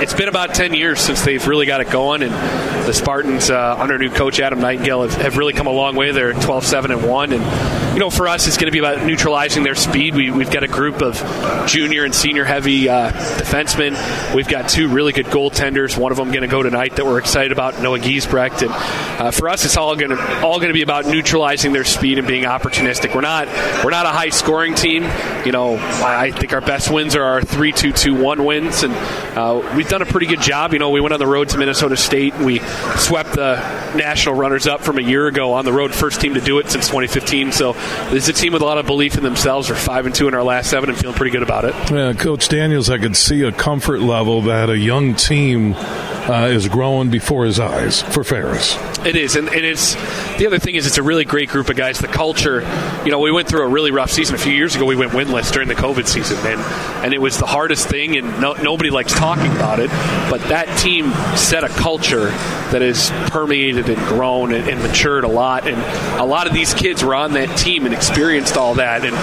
[0.00, 2.32] It's been about ten years since they've really got it going, and
[2.86, 6.12] the Spartans uh, under new coach Adam Nightingale have, have, really come a long way.
[6.12, 9.62] They're 12-7 and one, and you know, for us, it's going to be about neutralizing
[9.62, 10.14] their speed.
[10.14, 11.16] We, have got a group of
[11.66, 14.34] junior and senior heavy uh, defensemen.
[14.34, 15.96] We've got two really good goaltenders.
[15.96, 18.62] One of them going to go tonight that we're excited about, Noah Giesbrecht.
[18.62, 18.70] And
[19.20, 22.18] uh, for us, it's all going to all going to be about neutralizing their speed
[22.18, 23.14] and being opportunistic.
[23.14, 23.46] We're not
[23.84, 25.04] we're not a high scoring team.
[25.44, 28.94] You know, I think our best wins are our three two two one wins, and
[29.36, 30.72] uh, we've done a pretty good job.
[30.72, 32.58] You know, we went on the road to Minnesota State we
[32.98, 33.56] swept the
[33.96, 36.70] national runners up from a year ago on the road, first team to do it
[36.70, 37.52] since 2015.
[37.52, 37.72] So
[38.10, 39.68] this is a team with a lot of belief in themselves.
[39.68, 41.74] We're five and two in our last seven and feeling pretty good about it.
[41.90, 46.68] Yeah, Coach Daniels, I could see a comfort level that a young team uh, is
[46.68, 48.76] growing before his eyes for Ferris.
[49.04, 49.94] It is, and, and, it's
[50.38, 51.98] the other thing is it's a really great group of guys.
[51.98, 52.62] The culture,
[53.04, 54.84] you know, we went through a really rough season a few years ago.
[54.84, 56.60] We went winless during the COVID season, and
[57.04, 59.90] and it was the hardest thing, and no, nobody likes talking about it.
[60.30, 62.30] But that team set a culture
[62.72, 65.80] that has permeated and grown and, and matured a lot, and
[66.20, 69.14] a lot of these kids were on that team and experienced all that, and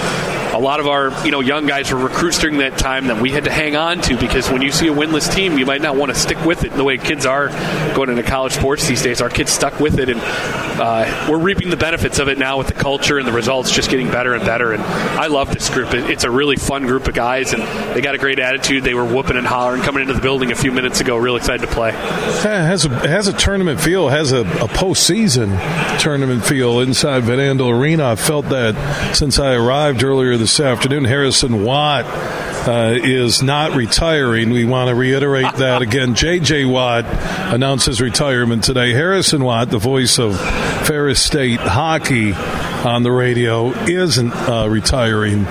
[0.54, 3.30] a lot of our you know young guys were recruits during that time that we
[3.30, 5.96] had to hang on to because when you see a winless team, you might not
[5.96, 7.48] want to stick with it the way kids are
[7.94, 9.20] going into college sports these days.
[9.20, 12.66] Our kids stuck with it, and uh, we're reaping the benefits of it now with
[12.66, 14.72] the culture and the results just getting better and better.
[14.72, 15.92] And I love this group.
[15.92, 17.62] It's a really fun group of guys, and
[17.94, 18.84] they got a great attitude.
[18.84, 21.16] They were whooping and hollering coming into the building a few minutes ago.
[21.16, 21.92] Real excited to play.
[21.92, 24.08] Has a has a tournament feel.
[24.08, 25.58] Has a, a postseason
[25.98, 28.10] tournament feel inside Van Andel Arena.
[28.10, 31.04] I felt that since I arrived earlier this afternoon.
[31.04, 34.50] Harrison Watt uh, is not retiring.
[34.50, 36.14] We want to reiterate that again.
[36.14, 36.66] J.J.
[36.66, 37.06] Watt
[37.52, 38.92] announced his retirement today.
[38.92, 40.38] Harrison Watt, the voice of
[40.86, 45.46] Ferris State hockey on the radio, isn't uh, retiring.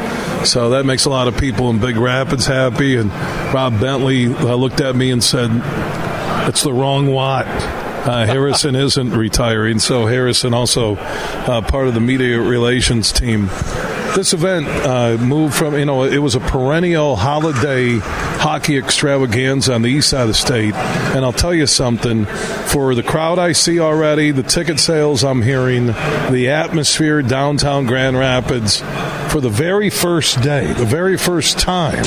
[0.46, 2.96] So that makes a lot of people in Big Rapids happy.
[2.96, 3.12] And
[3.54, 5.50] Rob Bentley uh, looked at me and said,
[6.48, 7.48] It's the wrong Watt.
[8.06, 13.50] Uh, Harrison isn't retiring, so Harrison also uh, part of the media relations team
[14.16, 19.82] this event uh, moved from, you know, it was a perennial holiday hockey extravaganza on
[19.82, 20.74] the east side of the state.
[20.74, 25.42] And I'll tell you something for the crowd I see already, the ticket sales I'm
[25.42, 28.82] hearing, the atmosphere downtown Grand Rapids,
[29.32, 32.04] for the very first day, the very first time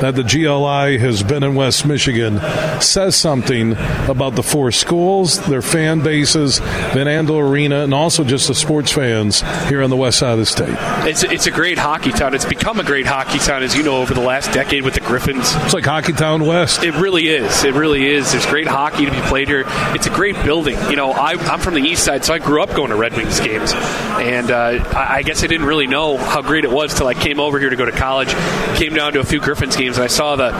[0.00, 2.40] that the GLI has been in West Michigan
[2.80, 3.72] says something
[4.08, 8.92] about the four schools, their fan bases, Van Andel Arena, and also just the sports
[8.92, 10.74] fans here on the west side of the state.
[11.08, 12.34] It's, it's a great hockey town.
[12.34, 15.00] It's become a great hockey town, as you know, over the last decade with the
[15.00, 15.54] Griffins.
[15.56, 16.82] It's like Hockey Town West.
[16.82, 17.64] It really is.
[17.64, 18.32] It really is.
[18.32, 19.64] There's great hockey to be played here.
[19.94, 20.78] It's a great building.
[20.90, 23.16] You know, I, am from the east side, so I grew up going to Red
[23.16, 23.72] Wings games.
[23.74, 27.14] And uh, I, I guess I didn't really know how great it was till I
[27.14, 28.28] came over here to go to college,
[28.76, 30.50] came down to a few Griffins games, and I saw the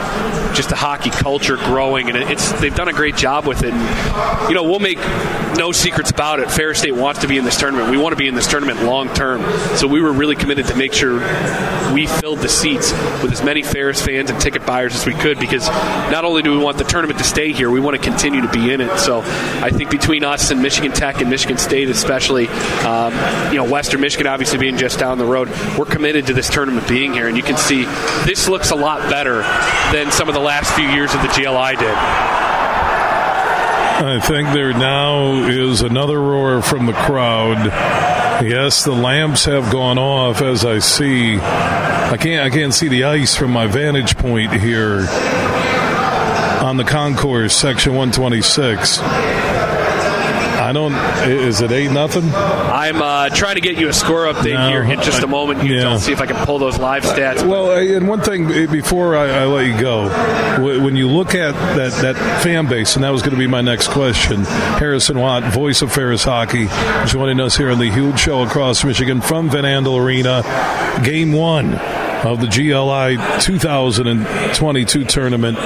[0.54, 3.72] just the hockey culture growing, and it's they've done a great job with it.
[3.72, 4.98] And, you know, we'll make
[5.58, 6.50] no secrets about it.
[6.50, 7.90] Ferris State wants to be in this tournament.
[7.90, 9.42] We want to be in this tournament long term.
[9.76, 11.18] So we were really committed to make sure
[11.92, 12.92] we filled the seats
[13.22, 16.52] with as many Ferris fans and ticket buyers as we could because not only do
[16.52, 18.98] we want the tournament to stay here, we want to continue to be in it.
[18.98, 22.46] So I think between us and Michigan Tech and Michigan State, especially,
[22.86, 23.12] um,
[23.52, 26.86] you know, Western Michigan obviously being just down the road, we're committed to this tournament
[26.88, 27.26] being here.
[27.26, 27.84] And you can see
[28.24, 29.42] this looks a lot better
[29.92, 32.57] than some of the last few years of the GLI did.
[34.00, 37.66] I think there now is another roar from the crowd.
[38.46, 41.36] Yes, the lamps have gone off as I see.
[41.36, 45.08] I can't I can't see the ice from my vantage point here
[46.62, 49.00] on the concourse section 126.
[50.58, 50.92] I don't.
[51.28, 52.24] Is it eight nothing?
[52.34, 55.62] I'm uh, trying to get you a score update no, here in just a moment.
[55.62, 55.96] You yeah.
[55.98, 57.46] see if I can pull those live stats.
[57.46, 60.08] Well, and one thing eh, before I, I, let you go,
[60.82, 63.60] when you look at that that fan base, and that was going to be my
[63.60, 64.44] next question.
[64.44, 66.66] Harrison Watt, voice of Ferris Hockey,
[67.06, 70.42] joining us here on the huge show across Michigan from Van Andel Arena.
[71.04, 71.78] Game one
[72.24, 75.58] of the GLI 2022 tournament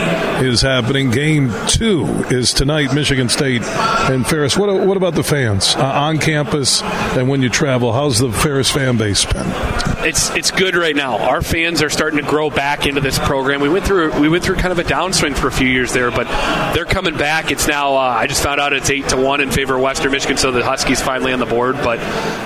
[0.42, 1.10] is happening.
[1.10, 4.56] Game two is tonight, Michigan State and Ferris.
[4.56, 7.92] What, what about the fans uh, on campus and when you travel?
[7.92, 9.91] How's the Ferris fan base been?
[10.04, 11.18] It's it's good right now.
[11.18, 13.60] Our fans are starting to grow back into this program.
[13.60, 16.10] We went through we went through kind of a downswing for a few years there,
[16.10, 16.26] but
[16.74, 17.50] they're coming back.
[17.50, 20.12] It's now uh, I just found out it's eight to one in favor of Western
[20.12, 21.76] Michigan, so the Huskies finally on the board.
[21.76, 22.00] But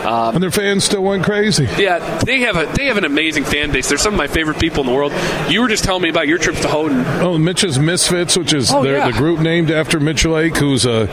[0.05, 1.69] um, and their fans still went crazy.
[1.79, 3.89] Yeah, they have a they have an amazing fan base.
[3.89, 5.13] They're some of my favorite people in the world.
[5.49, 7.05] You were just telling me about your trips to Houghton.
[7.23, 9.11] Oh, Mitch's Misfits, which is oh, yeah.
[9.11, 11.07] the group named after Mitch Lake, who's a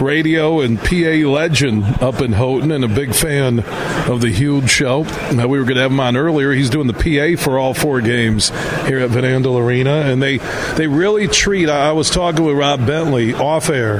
[0.00, 3.60] radio and PA legend up in Houghton and a big fan
[4.08, 5.02] of the huge show.
[5.32, 6.52] Now, we were going to have him on earlier.
[6.52, 8.50] He's doing the PA for all four games
[8.86, 10.38] here at Van Andel Arena, and they
[10.76, 11.68] they really treat.
[11.68, 13.98] I was talking with Rob Bentley off air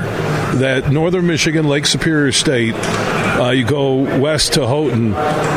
[0.57, 2.75] that Northern Michigan, Lake Superior State,
[3.49, 5.13] uh, you go west to Houghton,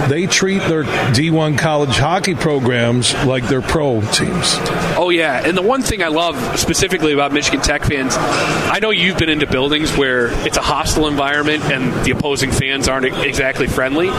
[0.10, 4.56] they treat their D1 college hockey programs like their pro teams.
[4.98, 8.92] Oh yeah, and the one thing I love specifically about Michigan Tech fans, I know
[8.92, 13.68] you've been into buildings where it's a hostile environment and the opposing fans aren't exactly
[13.68, 14.10] friendly.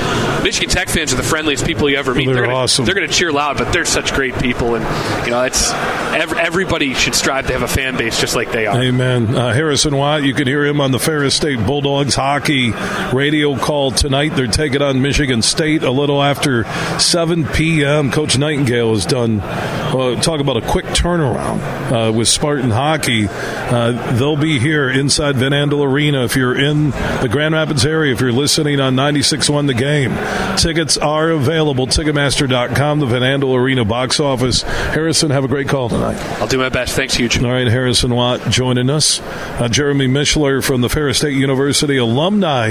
[0.42, 2.26] Michigan Tech fans are the friendliest people you ever meet.
[2.26, 2.84] They're, they're gonna, awesome.
[2.84, 4.84] They're going to cheer loud, but they're such great people, and
[5.24, 5.72] you know it's
[6.12, 8.80] everybody should strive to have a fan base just like they are.
[8.80, 9.34] Amen.
[9.34, 12.72] Uh, Harrison Watt, you can hear him on the Ferris State Bulldogs hockey
[13.12, 14.30] radio call tonight.
[14.34, 16.64] They're taking on Michigan State a little after
[16.98, 18.10] 7 p.m.
[18.10, 19.40] Coach Nightingale has done.
[19.40, 23.28] Uh, talk about a quick turnaround uh, with Spartan hockey.
[23.28, 26.24] Uh, they'll be here inside Van Andel Arena.
[26.24, 30.98] If you're in the Grand Rapids area, if you're listening on 96.1 The Game, tickets
[30.98, 31.86] are available.
[31.86, 34.62] Ticketmaster.com, the Van Andel Arena box office.
[34.62, 36.18] Harrison, have a great call tonight.
[36.40, 36.96] I'll do my best.
[36.96, 37.40] Thanks, huge.
[37.42, 39.20] All right, Harrison Watt joining us.
[39.20, 42.70] Uh, Jeremy Mishler from the Ferris State University Alumni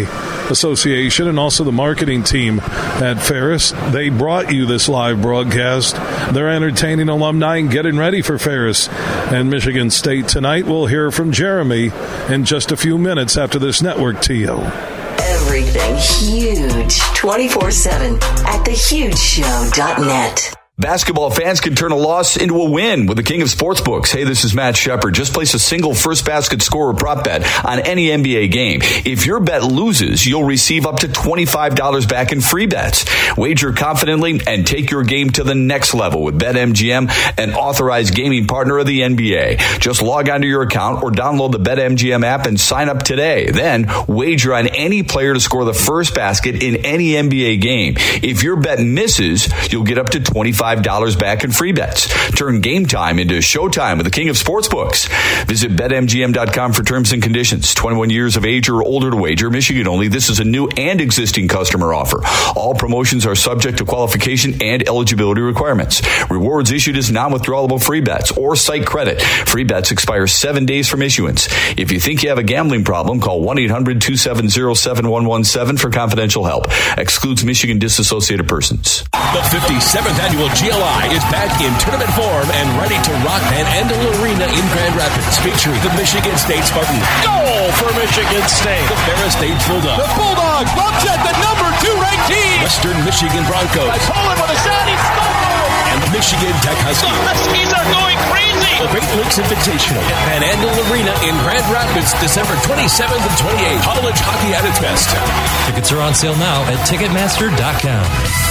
[0.50, 3.72] Association and also the marketing team at Ferris.
[3.92, 5.96] They brought you this live broadcast.
[6.34, 10.66] They're entertaining alumni and getting ready for Ferris and Michigan State tonight.
[10.66, 11.92] We'll hear from Jeremy
[12.30, 14.42] in just a few minutes after this network TO.
[14.42, 14.58] You.
[15.20, 20.61] Everything huge 24 7 at thehugeshow.net.
[20.82, 24.12] Basketball fans can turn a loss into a win with the king of sportsbooks.
[24.12, 25.14] Hey, this is Matt Shepard.
[25.14, 28.80] Just place a single first basket scorer prop bet on any NBA game.
[28.82, 33.06] If your bet loses, you'll receive up to $25 back in free bets.
[33.38, 38.48] Wager confidently and take your game to the next level with BetMGM, an authorized gaming
[38.48, 39.80] partner of the NBA.
[39.80, 43.52] Just log onto your account or download the BetMGM app and sign up today.
[43.52, 47.94] Then wager on any player to score the first basket in any NBA game.
[47.98, 52.08] If your bet misses, you'll get up to 25 $25 back in free bets.
[52.32, 55.10] Turn game time into showtime with the king of sportsbooks.
[55.46, 57.74] Visit betmgm.com for terms and conditions.
[57.74, 60.08] 21 years of age or older to wager, Michigan only.
[60.08, 62.22] This is a new and existing customer offer.
[62.56, 66.02] All promotions are subject to qualification and eligibility requirements.
[66.30, 69.22] Rewards issued as non-withdrawable free bets or site credit.
[69.22, 71.48] Free bets expire seven days from issuance.
[71.78, 76.66] If you think you have a gambling problem, call 1-800-270-7117 for confidential help.
[76.98, 79.04] Excludes Michigan disassociated persons.
[79.32, 84.04] The 57th annual GLI is back in tournament form and ready to rock Van Andel
[84.20, 87.00] Arena in Grand Rapids, featuring the Michigan State Spartans.
[87.24, 88.84] Goal for Michigan State.
[88.92, 90.04] The Ferris State Bulldogs.
[90.04, 92.60] The Bulldogs upset the number two ranked team.
[92.60, 93.88] Western Michigan Broncos.
[94.04, 94.84] Poland with a shot.
[94.84, 97.08] He And the Michigan Tech Huskies.
[97.08, 98.84] The Huskies are going crazy.
[98.84, 103.96] The Great Lakes Invitational at Van Andel Arena in Grand Rapids, December 27th and 28th.
[103.96, 105.08] College hockey at its best.
[105.72, 108.51] Tickets are on sale now at Ticketmaster.com.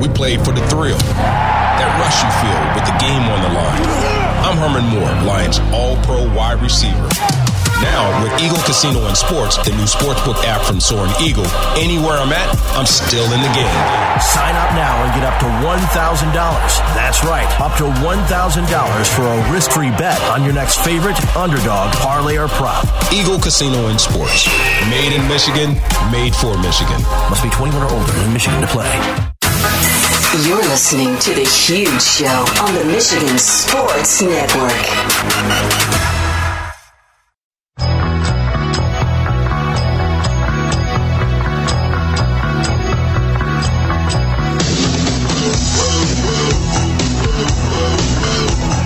[0.00, 3.82] We played for the thrill, that rush you feel with the game on the line.
[4.46, 7.10] I'm Herman Moore, Lions All Pro wide receiver
[7.82, 12.30] Now, with Eagle Casino and Sports, the new sportsbook app from Soaring Eagle, anywhere I'm
[12.30, 12.46] at,
[12.78, 13.78] I'm still in the game.
[14.22, 16.30] Sign up now and get up to $1,000.
[16.94, 18.26] That's right, up to $1,000
[19.18, 22.86] for a risk free bet on your next favorite underdog, parlay, or prop.
[23.12, 24.46] Eagle Casino and Sports.
[24.90, 25.74] Made in Michigan,
[26.14, 27.02] made for Michigan.
[27.30, 29.37] Must be 21 or older in Michigan to play.
[30.46, 32.26] You're listening to The Huge Show
[32.62, 34.70] on the Michigan Sports Network.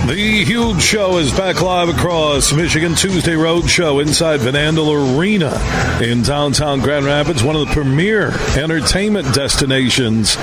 [0.07, 5.59] The huge show is back live across Michigan Tuesday Road Show inside Van Andel Arena
[6.03, 10.35] in downtown Grand Rapids, one of the premier entertainment destinations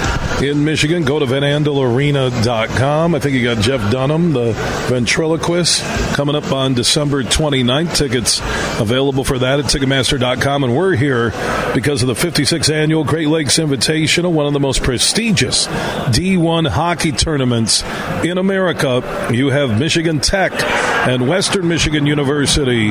[0.42, 1.04] in Michigan.
[1.04, 3.14] Go to vanandelarena.com.
[3.14, 4.52] I think you got Jeff Dunham, the
[4.88, 5.82] ventriloquist,
[6.14, 7.96] coming up on December 29th.
[7.96, 8.40] Tickets
[8.80, 10.64] available for that at Ticketmaster.com.
[10.64, 11.30] And we're here
[11.74, 17.12] because of the 56th annual Great Lakes Invitational, one of the most prestigious D1 hockey
[17.12, 17.82] tournaments
[18.24, 19.28] in America.
[19.32, 20.52] You have Michigan Tech
[21.06, 22.90] and Western Michigan University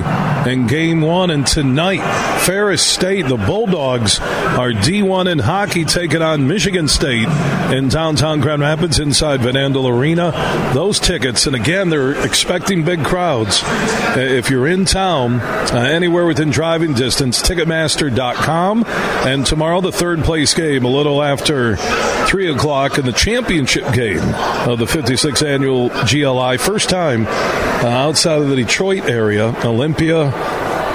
[0.49, 1.31] in game one.
[1.31, 2.01] And tonight,
[2.41, 7.27] Ferris State, the Bulldogs, are D1 in hockey taking on Michigan State
[7.73, 10.31] in downtown Grand Rapids inside Van Andel Arena.
[10.73, 13.61] Those tickets, and again, they're expecting big crowds.
[13.63, 18.85] Uh, If you're in town, uh, anywhere within driving distance, Ticketmaster.com.
[18.87, 24.21] And tomorrow, the third place game, a little after 3 o'clock, in the championship game
[24.67, 26.57] of the 56th annual GLI.
[26.57, 30.31] First time uh, outside of the Detroit area, Olympia,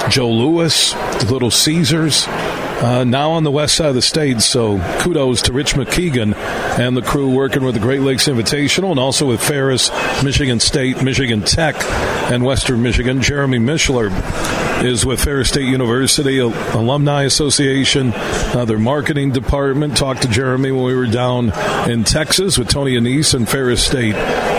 [0.09, 0.93] Joe Louis,
[1.31, 2.27] Little Caesars.
[2.85, 6.35] Uh, now on the west side of the state, so kudos to Rich McKeegan
[6.77, 9.89] and the crew working with the Great Lakes Invitational and also with Ferris,
[10.23, 11.75] Michigan State, Michigan Tech,
[12.31, 13.23] and Western Michigan.
[13.23, 14.11] Jeremy Mishler
[14.83, 19.97] is with Ferris State University Alumni Association, uh, their marketing department.
[19.97, 21.53] Talked to Jeremy when we were down
[21.89, 24.13] in Texas with Tony Annese and Ferris State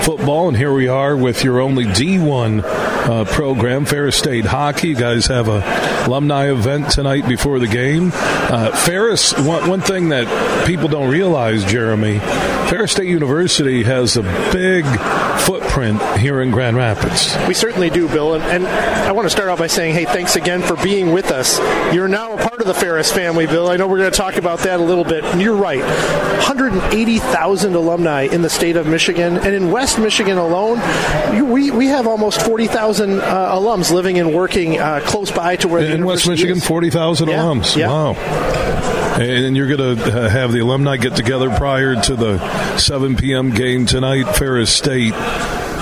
[0.07, 4.91] football, and here we are with your only D1 uh, program, Ferris State Hockey.
[4.91, 5.65] You guys have a
[6.07, 8.13] alumni event tonight before the game.
[8.15, 14.23] Uh, Ferris, one, one thing that people don't realize, Jeremy, Ferris State University has a
[14.53, 14.85] big
[15.41, 17.37] footprint here in Grand Rapids.
[17.47, 18.35] We certainly do, Bill.
[18.35, 21.31] And, and I want to start off by saying, hey, thanks again for being with
[21.31, 21.59] us.
[21.95, 23.69] You're now a part of the Ferris family, Bill.
[23.69, 25.25] I know we're going to talk about that a little bit.
[25.25, 29.37] And you're right 180,000 alumni in the state of Michigan.
[29.39, 30.81] And in West Michigan alone,
[31.51, 35.83] we, we have almost 40,000 uh, alums living and working uh, close by to where
[35.83, 37.77] the In West Michigan, 40,000 Yeah, alums.
[37.77, 37.89] yeah.
[37.89, 38.15] Wow.
[39.19, 43.51] And you're going to have the alumni get together prior to the 7 p.m.
[43.51, 44.25] game tonight.
[44.37, 45.15] Ferris State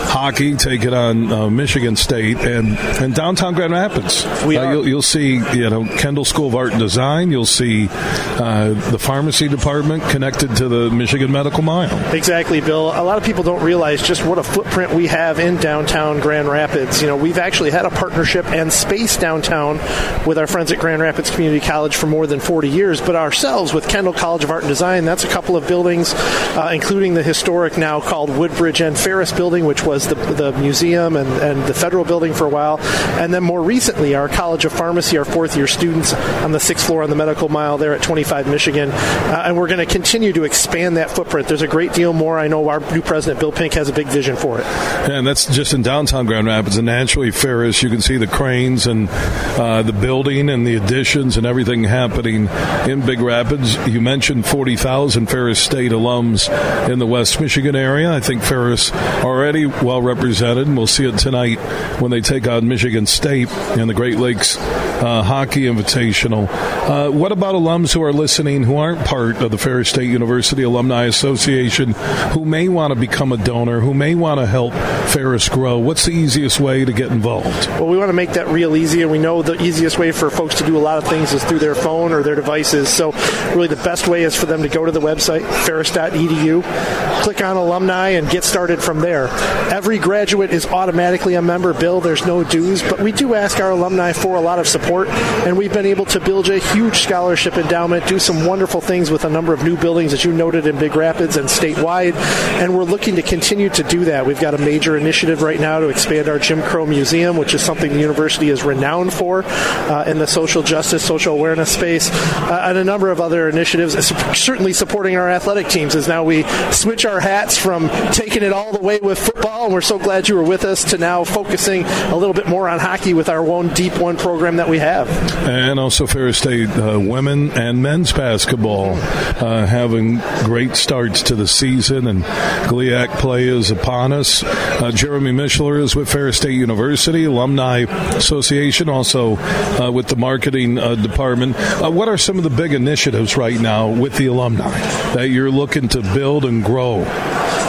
[0.05, 4.25] hockey taking on uh, Michigan State and, and downtown Grand Rapids.
[4.45, 7.31] We Uh, you'll, you'll see, you know, Kendall School of Art and Design.
[7.31, 12.15] You'll see uh, the pharmacy department connected to the Michigan Medical Mile.
[12.15, 12.89] Exactly, Bill.
[12.91, 16.49] A lot of people don't realize just what a footprint we have in downtown Grand
[16.49, 17.01] Rapids.
[17.01, 19.79] You know, we've actually had a partnership and space downtown
[20.27, 23.73] with our friends at Grand Rapids Community College for more than 40 years, but ourselves
[23.73, 27.23] with Kendall College of Art and Design, that's a couple of buildings, uh, including the
[27.23, 28.95] historic now called Woodbridge N.
[28.95, 32.79] Ferris building, which was the, the museum and, and the federal building for a while.
[33.19, 36.87] And then more recently, our College of Pharmacy, our fourth year students on the sixth
[36.87, 38.91] floor on the medical mile there at 25 Michigan.
[38.91, 41.49] Uh, and we're going to continue to expand that footprint.
[41.49, 42.39] There's a great deal more.
[42.39, 44.65] I know our new president, Bill Pink, has a big vision for it.
[44.65, 46.77] And that's just in downtown Grand Rapids.
[46.77, 51.37] And naturally, Ferris, you can see the cranes and uh, the building and the additions
[51.37, 52.49] and everything happening
[52.89, 53.77] in Big Rapids.
[53.87, 56.49] You mentioned 40,000 Ferris State alums
[56.89, 58.13] in the West Michigan area.
[58.13, 61.59] I think Ferris already well represented, and we'll see it tonight
[62.01, 66.49] when they take on Michigan State in the Great Lakes uh, Hockey Invitational.
[66.49, 70.63] Uh, what about alums who are listening who aren't part of the Ferris State University
[70.63, 71.93] Alumni Association
[72.33, 74.73] who may want to become a donor, who may want to help
[75.11, 75.79] Ferris grow?
[75.79, 77.69] What's the easiest way to get involved?
[77.69, 80.31] Well, we want to make that real easy, and we know the easiest way for
[80.31, 82.89] folks to do a lot of things is through their phone or their devices.
[82.89, 83.13] So,
[83.55, 87.57] really, the best way is for them to go to the website, ferris.edu, click on
[87.57, 89.29] alumni, and get started from there.
[89.75, 92.01] Every graduate is automatically a member, Bill.
[92.01, 95.59] There's no dues, but we do ask our alumni for a lot of support, and
[95.59, 99.29] we've been able to build a huge scholarship endowment, do some wonderful things with a
[99.29, 102.15] number of new buildings, as you noted, in Big Rapids and statewide,
[102.63, 104.25] and we're looking to continue to do that.
[104.25, 107.61] We've got a major initiative right now to expand our Jim Crow Museum, which is
[107.61, 112.63] something the university is renowned for uh, in the social justice, social awareness space, uh,
[112.67, 113.97] and a number of other initiatives.
[114.39, 118.73] Certainly supporting our athletic teams as now we switch our hats from taking it all
[118.73, 121.85] the way with football and we're so glad you were with us to now focusing
[121.85, 125.09] a little bit more on hockey with our one D1 program that we have.
[125.49, 131.49] And also Ferris State uh, women and men's basketball uh, having great starts to the
[131.49, 134.43] season, and GLIAC play is upon us.
[134.45, 137.87] Uh, Jeremy Mishler is with Ferris State University, Alumni
[138.17, 141.57] Association, also uh, with the marketing uh, department.
[141.57, 144.71] Uh, what are some of the big initiatives right now with the alumni
[145.15, 147.05] that you're looking to build and grow?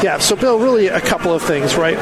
[0.03, 1.97] Yeah, so Bill, really a couple of things, right?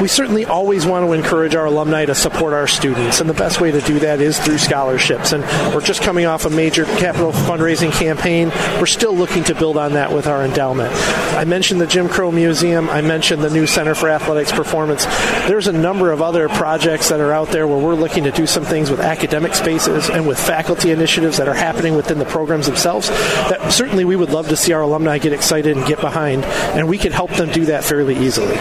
[0.00, 3.60] We certainly always want to encourage our alumni to support our students, and the best
[3.60, 5.32] way to do that is through scholarships.
[5.32, 5.42] And
[5.74, 8.50] we're just coming off a major capital fundraising campaign.
[8.78, 10.92] We're still looking to build on that with our endowment.
[11.36, 15.06] I mentioned the Jim Crow Museum, I mentioned the new Center for Athletics Performance.
[15.46, 18.46] There's a number of other projects that are out there where we're looking to do
[18.46, 22.66] some things with academic spaces and with faculty initiatives that are happening within the programs
[22.66, 26.44] themselves that certainly we would love to see our alumni get excited and get behind,
[26.44, 28.56] and we could help them do that fairly easily.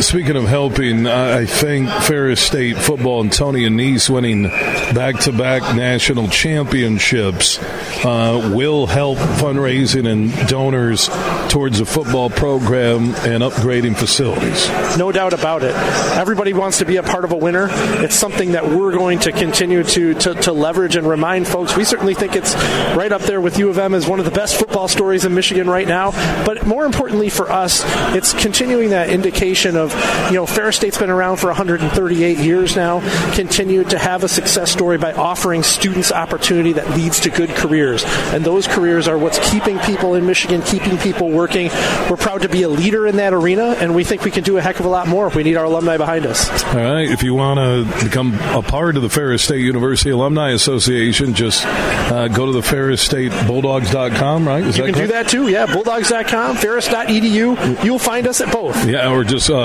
[0.00, 7.58] Speaking of helping, I think Ferris State football and Tony Annese winning back-to-back national championships
[8.04, 11.08] uh, will help fundraising and donors
[11.50, 14.68] towards the football program and upgrading facilities.
[14.98, 15.74] No doubt about it.
[16.18, 17.68] Everybody wants to be a part of a winner.
[18.02, 21.76] It's something that we're going to continue to, to, to leverage and remind folks.
[21.76, 22.54] We certainly think it's
[22.96, 25.32] right up there with U of M as one of the best football stories in
[25.34, 26.10] Michigan right now.
[26.44, 27.82] But more importantly for us,
[28.14, 29.81] it's continuing that indication of,
[30.30, 33.00] you know, Ferris State's been around for 138 years now,
[33.34, 38.04] continued to have a success story by offering students opportunity that leads to good careers.
[38.32, 41.68] And those careers are what's keeping people in Michigan, keeping people working.
[42.10, 44.56] We're proud to be a leader in that arena, and we think we can do
[44.58, 46.48] a heck of a lot more if we need our alumni behind us.
[46.66, 47.08] All right.
[47.08, 51.64] If you want to become a part of the Ferris State University Alumni Association, just
[51.66, 54.62] uh, go to the Ferris State Bulldogs.com, right?
[54.62, 55.08] Is you can correct?
[55.08, 55.48] do that too.
[55.48, 57.84] Yeah, bulldogs.com, ferris.edu.
[57.84, 58.86] You'll find us at both.
[58.86, 59.61] Yeah, or just uh,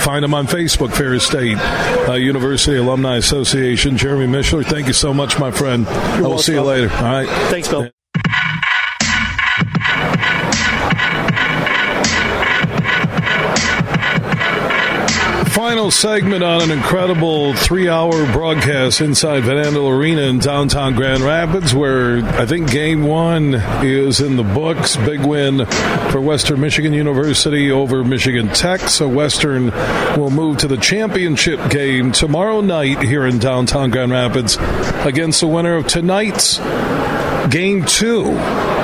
[0.00, 1.56] find them on Facebook, Ferris State
[2.08, 3.96] uh, University Alumni Association.
[3.96, 5.84] Jeremy Mishler, thank you so much, my friend.
[5.84, 6.38] You're I will welcome.
[6.42, 6.90] see you later.
[6.94, 7.28] All right.
[7.50, 7.88] Thanks, Bill.
[15.72, 21.22] Final segment on an incredible three hour broadcast inside Van Andel Arena in downtown Grand
[21.22, 24.96] Rapids, where I think game one is in the books.
[24.96, 25.64] Big win
[26.10, 28.80] for Western Michigan University over Michigan Tech.
[28.80, 29.70] So Western
[30.20, 34.58] will move to the championship game tomorrow night here in downtown Grand Rapids
[35.06, 36.58] against the winner of tonight's
[37.48, 38.24] game two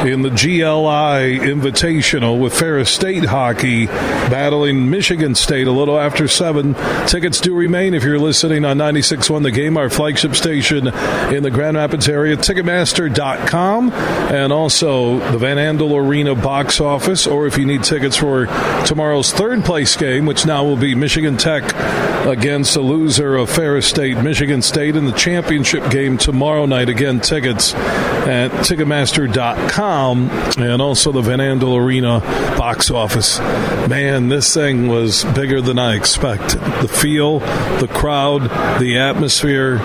[0.06, 6.74] in the GLI Invitational with Ferris State hockey battling Michigan State a little after 7.
[7.06, 10.86] Tickets do remain if you're listening on 96.1 The Game, our flagship station
[11.34, 12.36] in the Grand Rapids area.
[12.36, 17.26] Ticketmaster.com and also the Van Andel Arena box office.
[17.26, 18.46] Or if you need tickets for
[18.86, 21.64] tomorrow's third place game, which now will be Michigan Tech
[22.26, 26.88] against the loser of Ferris State, Michigan State, in the championship game tomorrow night.
[26.88, 32.20] Again, tickets at Ticketmaster.com and also the Van Andel Arena
[32.58, 33.38] box office.
[33.88, 36.60] Man, this thing was bigger than I expected.
[36.60, 37.38] The feel,
[37.78, 38.42] the crowd,
[38.80, 39.78] the atmosphere.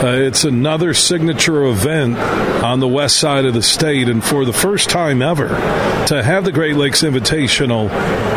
[0.00, 2.16] Uh, it's another signature event
[2.62, 5.48] on the west side of the state, and for the first time ever,
[6.06, 7.90] to have the Great Lakes Invitational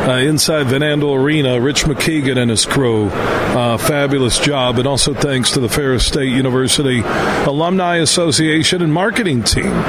[0.07, 5.13] uh, inside Van Andel Arena, Rich McKeegan and his crew, uh, fabulous job, and also
[5.13, 9.83] thanks to the Ferris State University Alumni Association and marketing team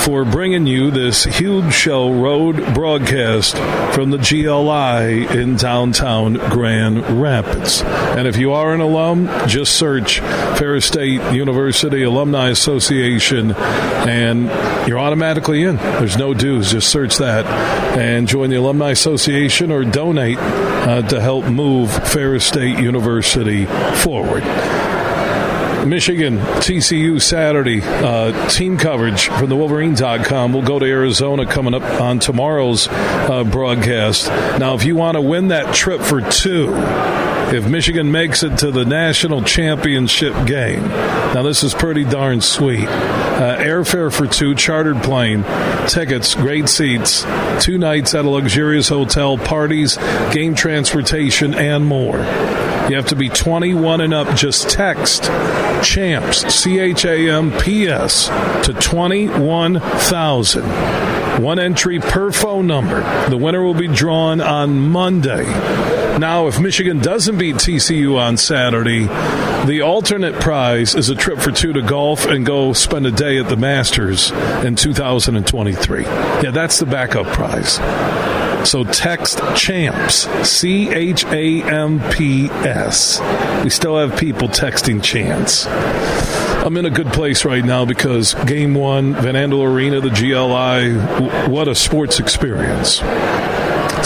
[0.00, 3.56] for bringing you this huge show road broadcast
[3.94, 7.82] from the GLI in downtown Grand Rapids.
[7.82, 14.46] And if you are an alum, just search Ferris State University Alumni Association, and
[14.88, 15.76] you're automatically in.
[15.76, 16.72] There's no dues.
[16.72, 17.46] Just search that
[17.96, 23.66] and join the Alumni Association or donate uh, to help move Ferris State University
[24.02, 24.42] forward.
[25.86, 30.52] Michigan, TCU Saturday, uh, team coverage from the Wolverine.com.
[30.52, 34.28] We'll go to Arizona coming up on tomorrow's uh, broadcast.
[34.58, 36.74] Now, if you want to win that trip for two,
[37.54, 40.82] if Michigan makes it to the national championship game.
[40.82, 42.88] Now, this is pretty darn sweet.
[42.88, 45.44] Uh, airfare for two, chartered plane,
[45.86, 47.24] tickets, great seats,
[47.62, 49.96] two nights at a luxurious hotel, parties,
[50.32, 52.18] game transportation, and more.
[52.88, 54.36] You have to be 21 and up.
[54.36, 55.24] Just text
[55.82, 58.28] CHAMPS, C H A M P S,
[58.66, 60.62] to 21,000.
[61.42, 63.00] One entry per phone number.
[63.30, 65.44] The winner will be drawn on Monday.
[66.18, 69.06] Now, if Michigan doesn't beat TCU on Saturday,
[69.66, 73.38] the alternate prize is a trip for two to golf and go spend a day
[73.38, 74.30] at the Masters
[74.62, 76.02] in 2023.
[76.02, 77.78] Yeah, that's the backup prize.
[78.64, 83.20] So text CHAMPS, C H A M P S.
[83.62, 85.66] We still have people texting chance.
[86.64, 90.94] I'm in a good place right now because game one, Van Andel Arena, the GLI,
[91.52, 93.00] what a sports experience.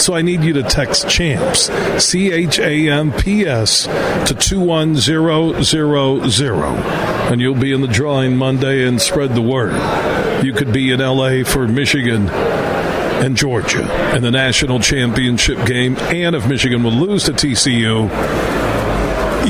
[0.03, 1.71] So I need you to text CHAMPS,
[2.03, 3.85] C H A M P S,
[4.27, 9.71] to 21000, and you'll be in the drawing Monday and spread the word.
[10.43, 12.29] You could be in LA for Michigan
[13.19, 18.09] and Georgia in the national championship game, and if Michigan will lose to TCU,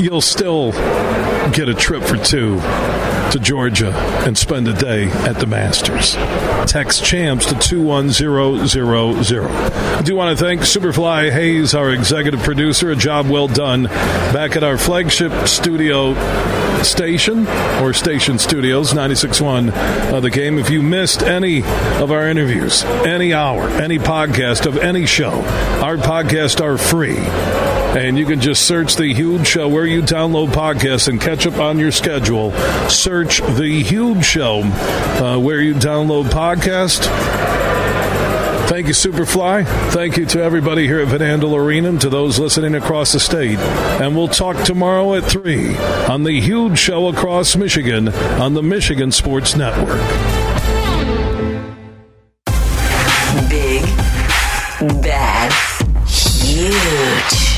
[0.02, 0.72] you'll still
[1.52, 2.60] get a trip for two
[3.30, 3.92] to Georgia
[4.26, 6.14] and spend a day at the Masters.
[6.70, 9.46] Text champs to 21000.
[9.46, 12.90] I do want to thank Superfly Hayes, our executive producer.
[12.90, 16.14] A job well done back at our flagship studio
[16.84, 17.46] station
[17.82, 19.72] or station studios 96.1
[20.12, 20.58] uh, the game.
[20.58, 25.32] If you missed any of our interviews any hour any podcast of any show
[25.82, 27.16] our podcasts are free.
[27.90, 31.58] And you can just search the huge show where you download podcasts and catch up
[31.58, 32.52] on your schedule.
[32.88, 37.08] Search the huge show uh, where you download podcast
[38.70, 39.66] Thank you, Superfly.
[39.90, 43.18] Thank you to everybody here at Van Andel Arena and to those listening across the
[43.18, 43.58] state.
[43.58, 49.10] And we'll talk tomorrow at 3 on the huge show across Michigan on the Michigan
[49.10, 49.98] Sports Network.
[53.50, 53.82] Big,
[55.02, 55.52] bad,
[56.06, 57.49] huge.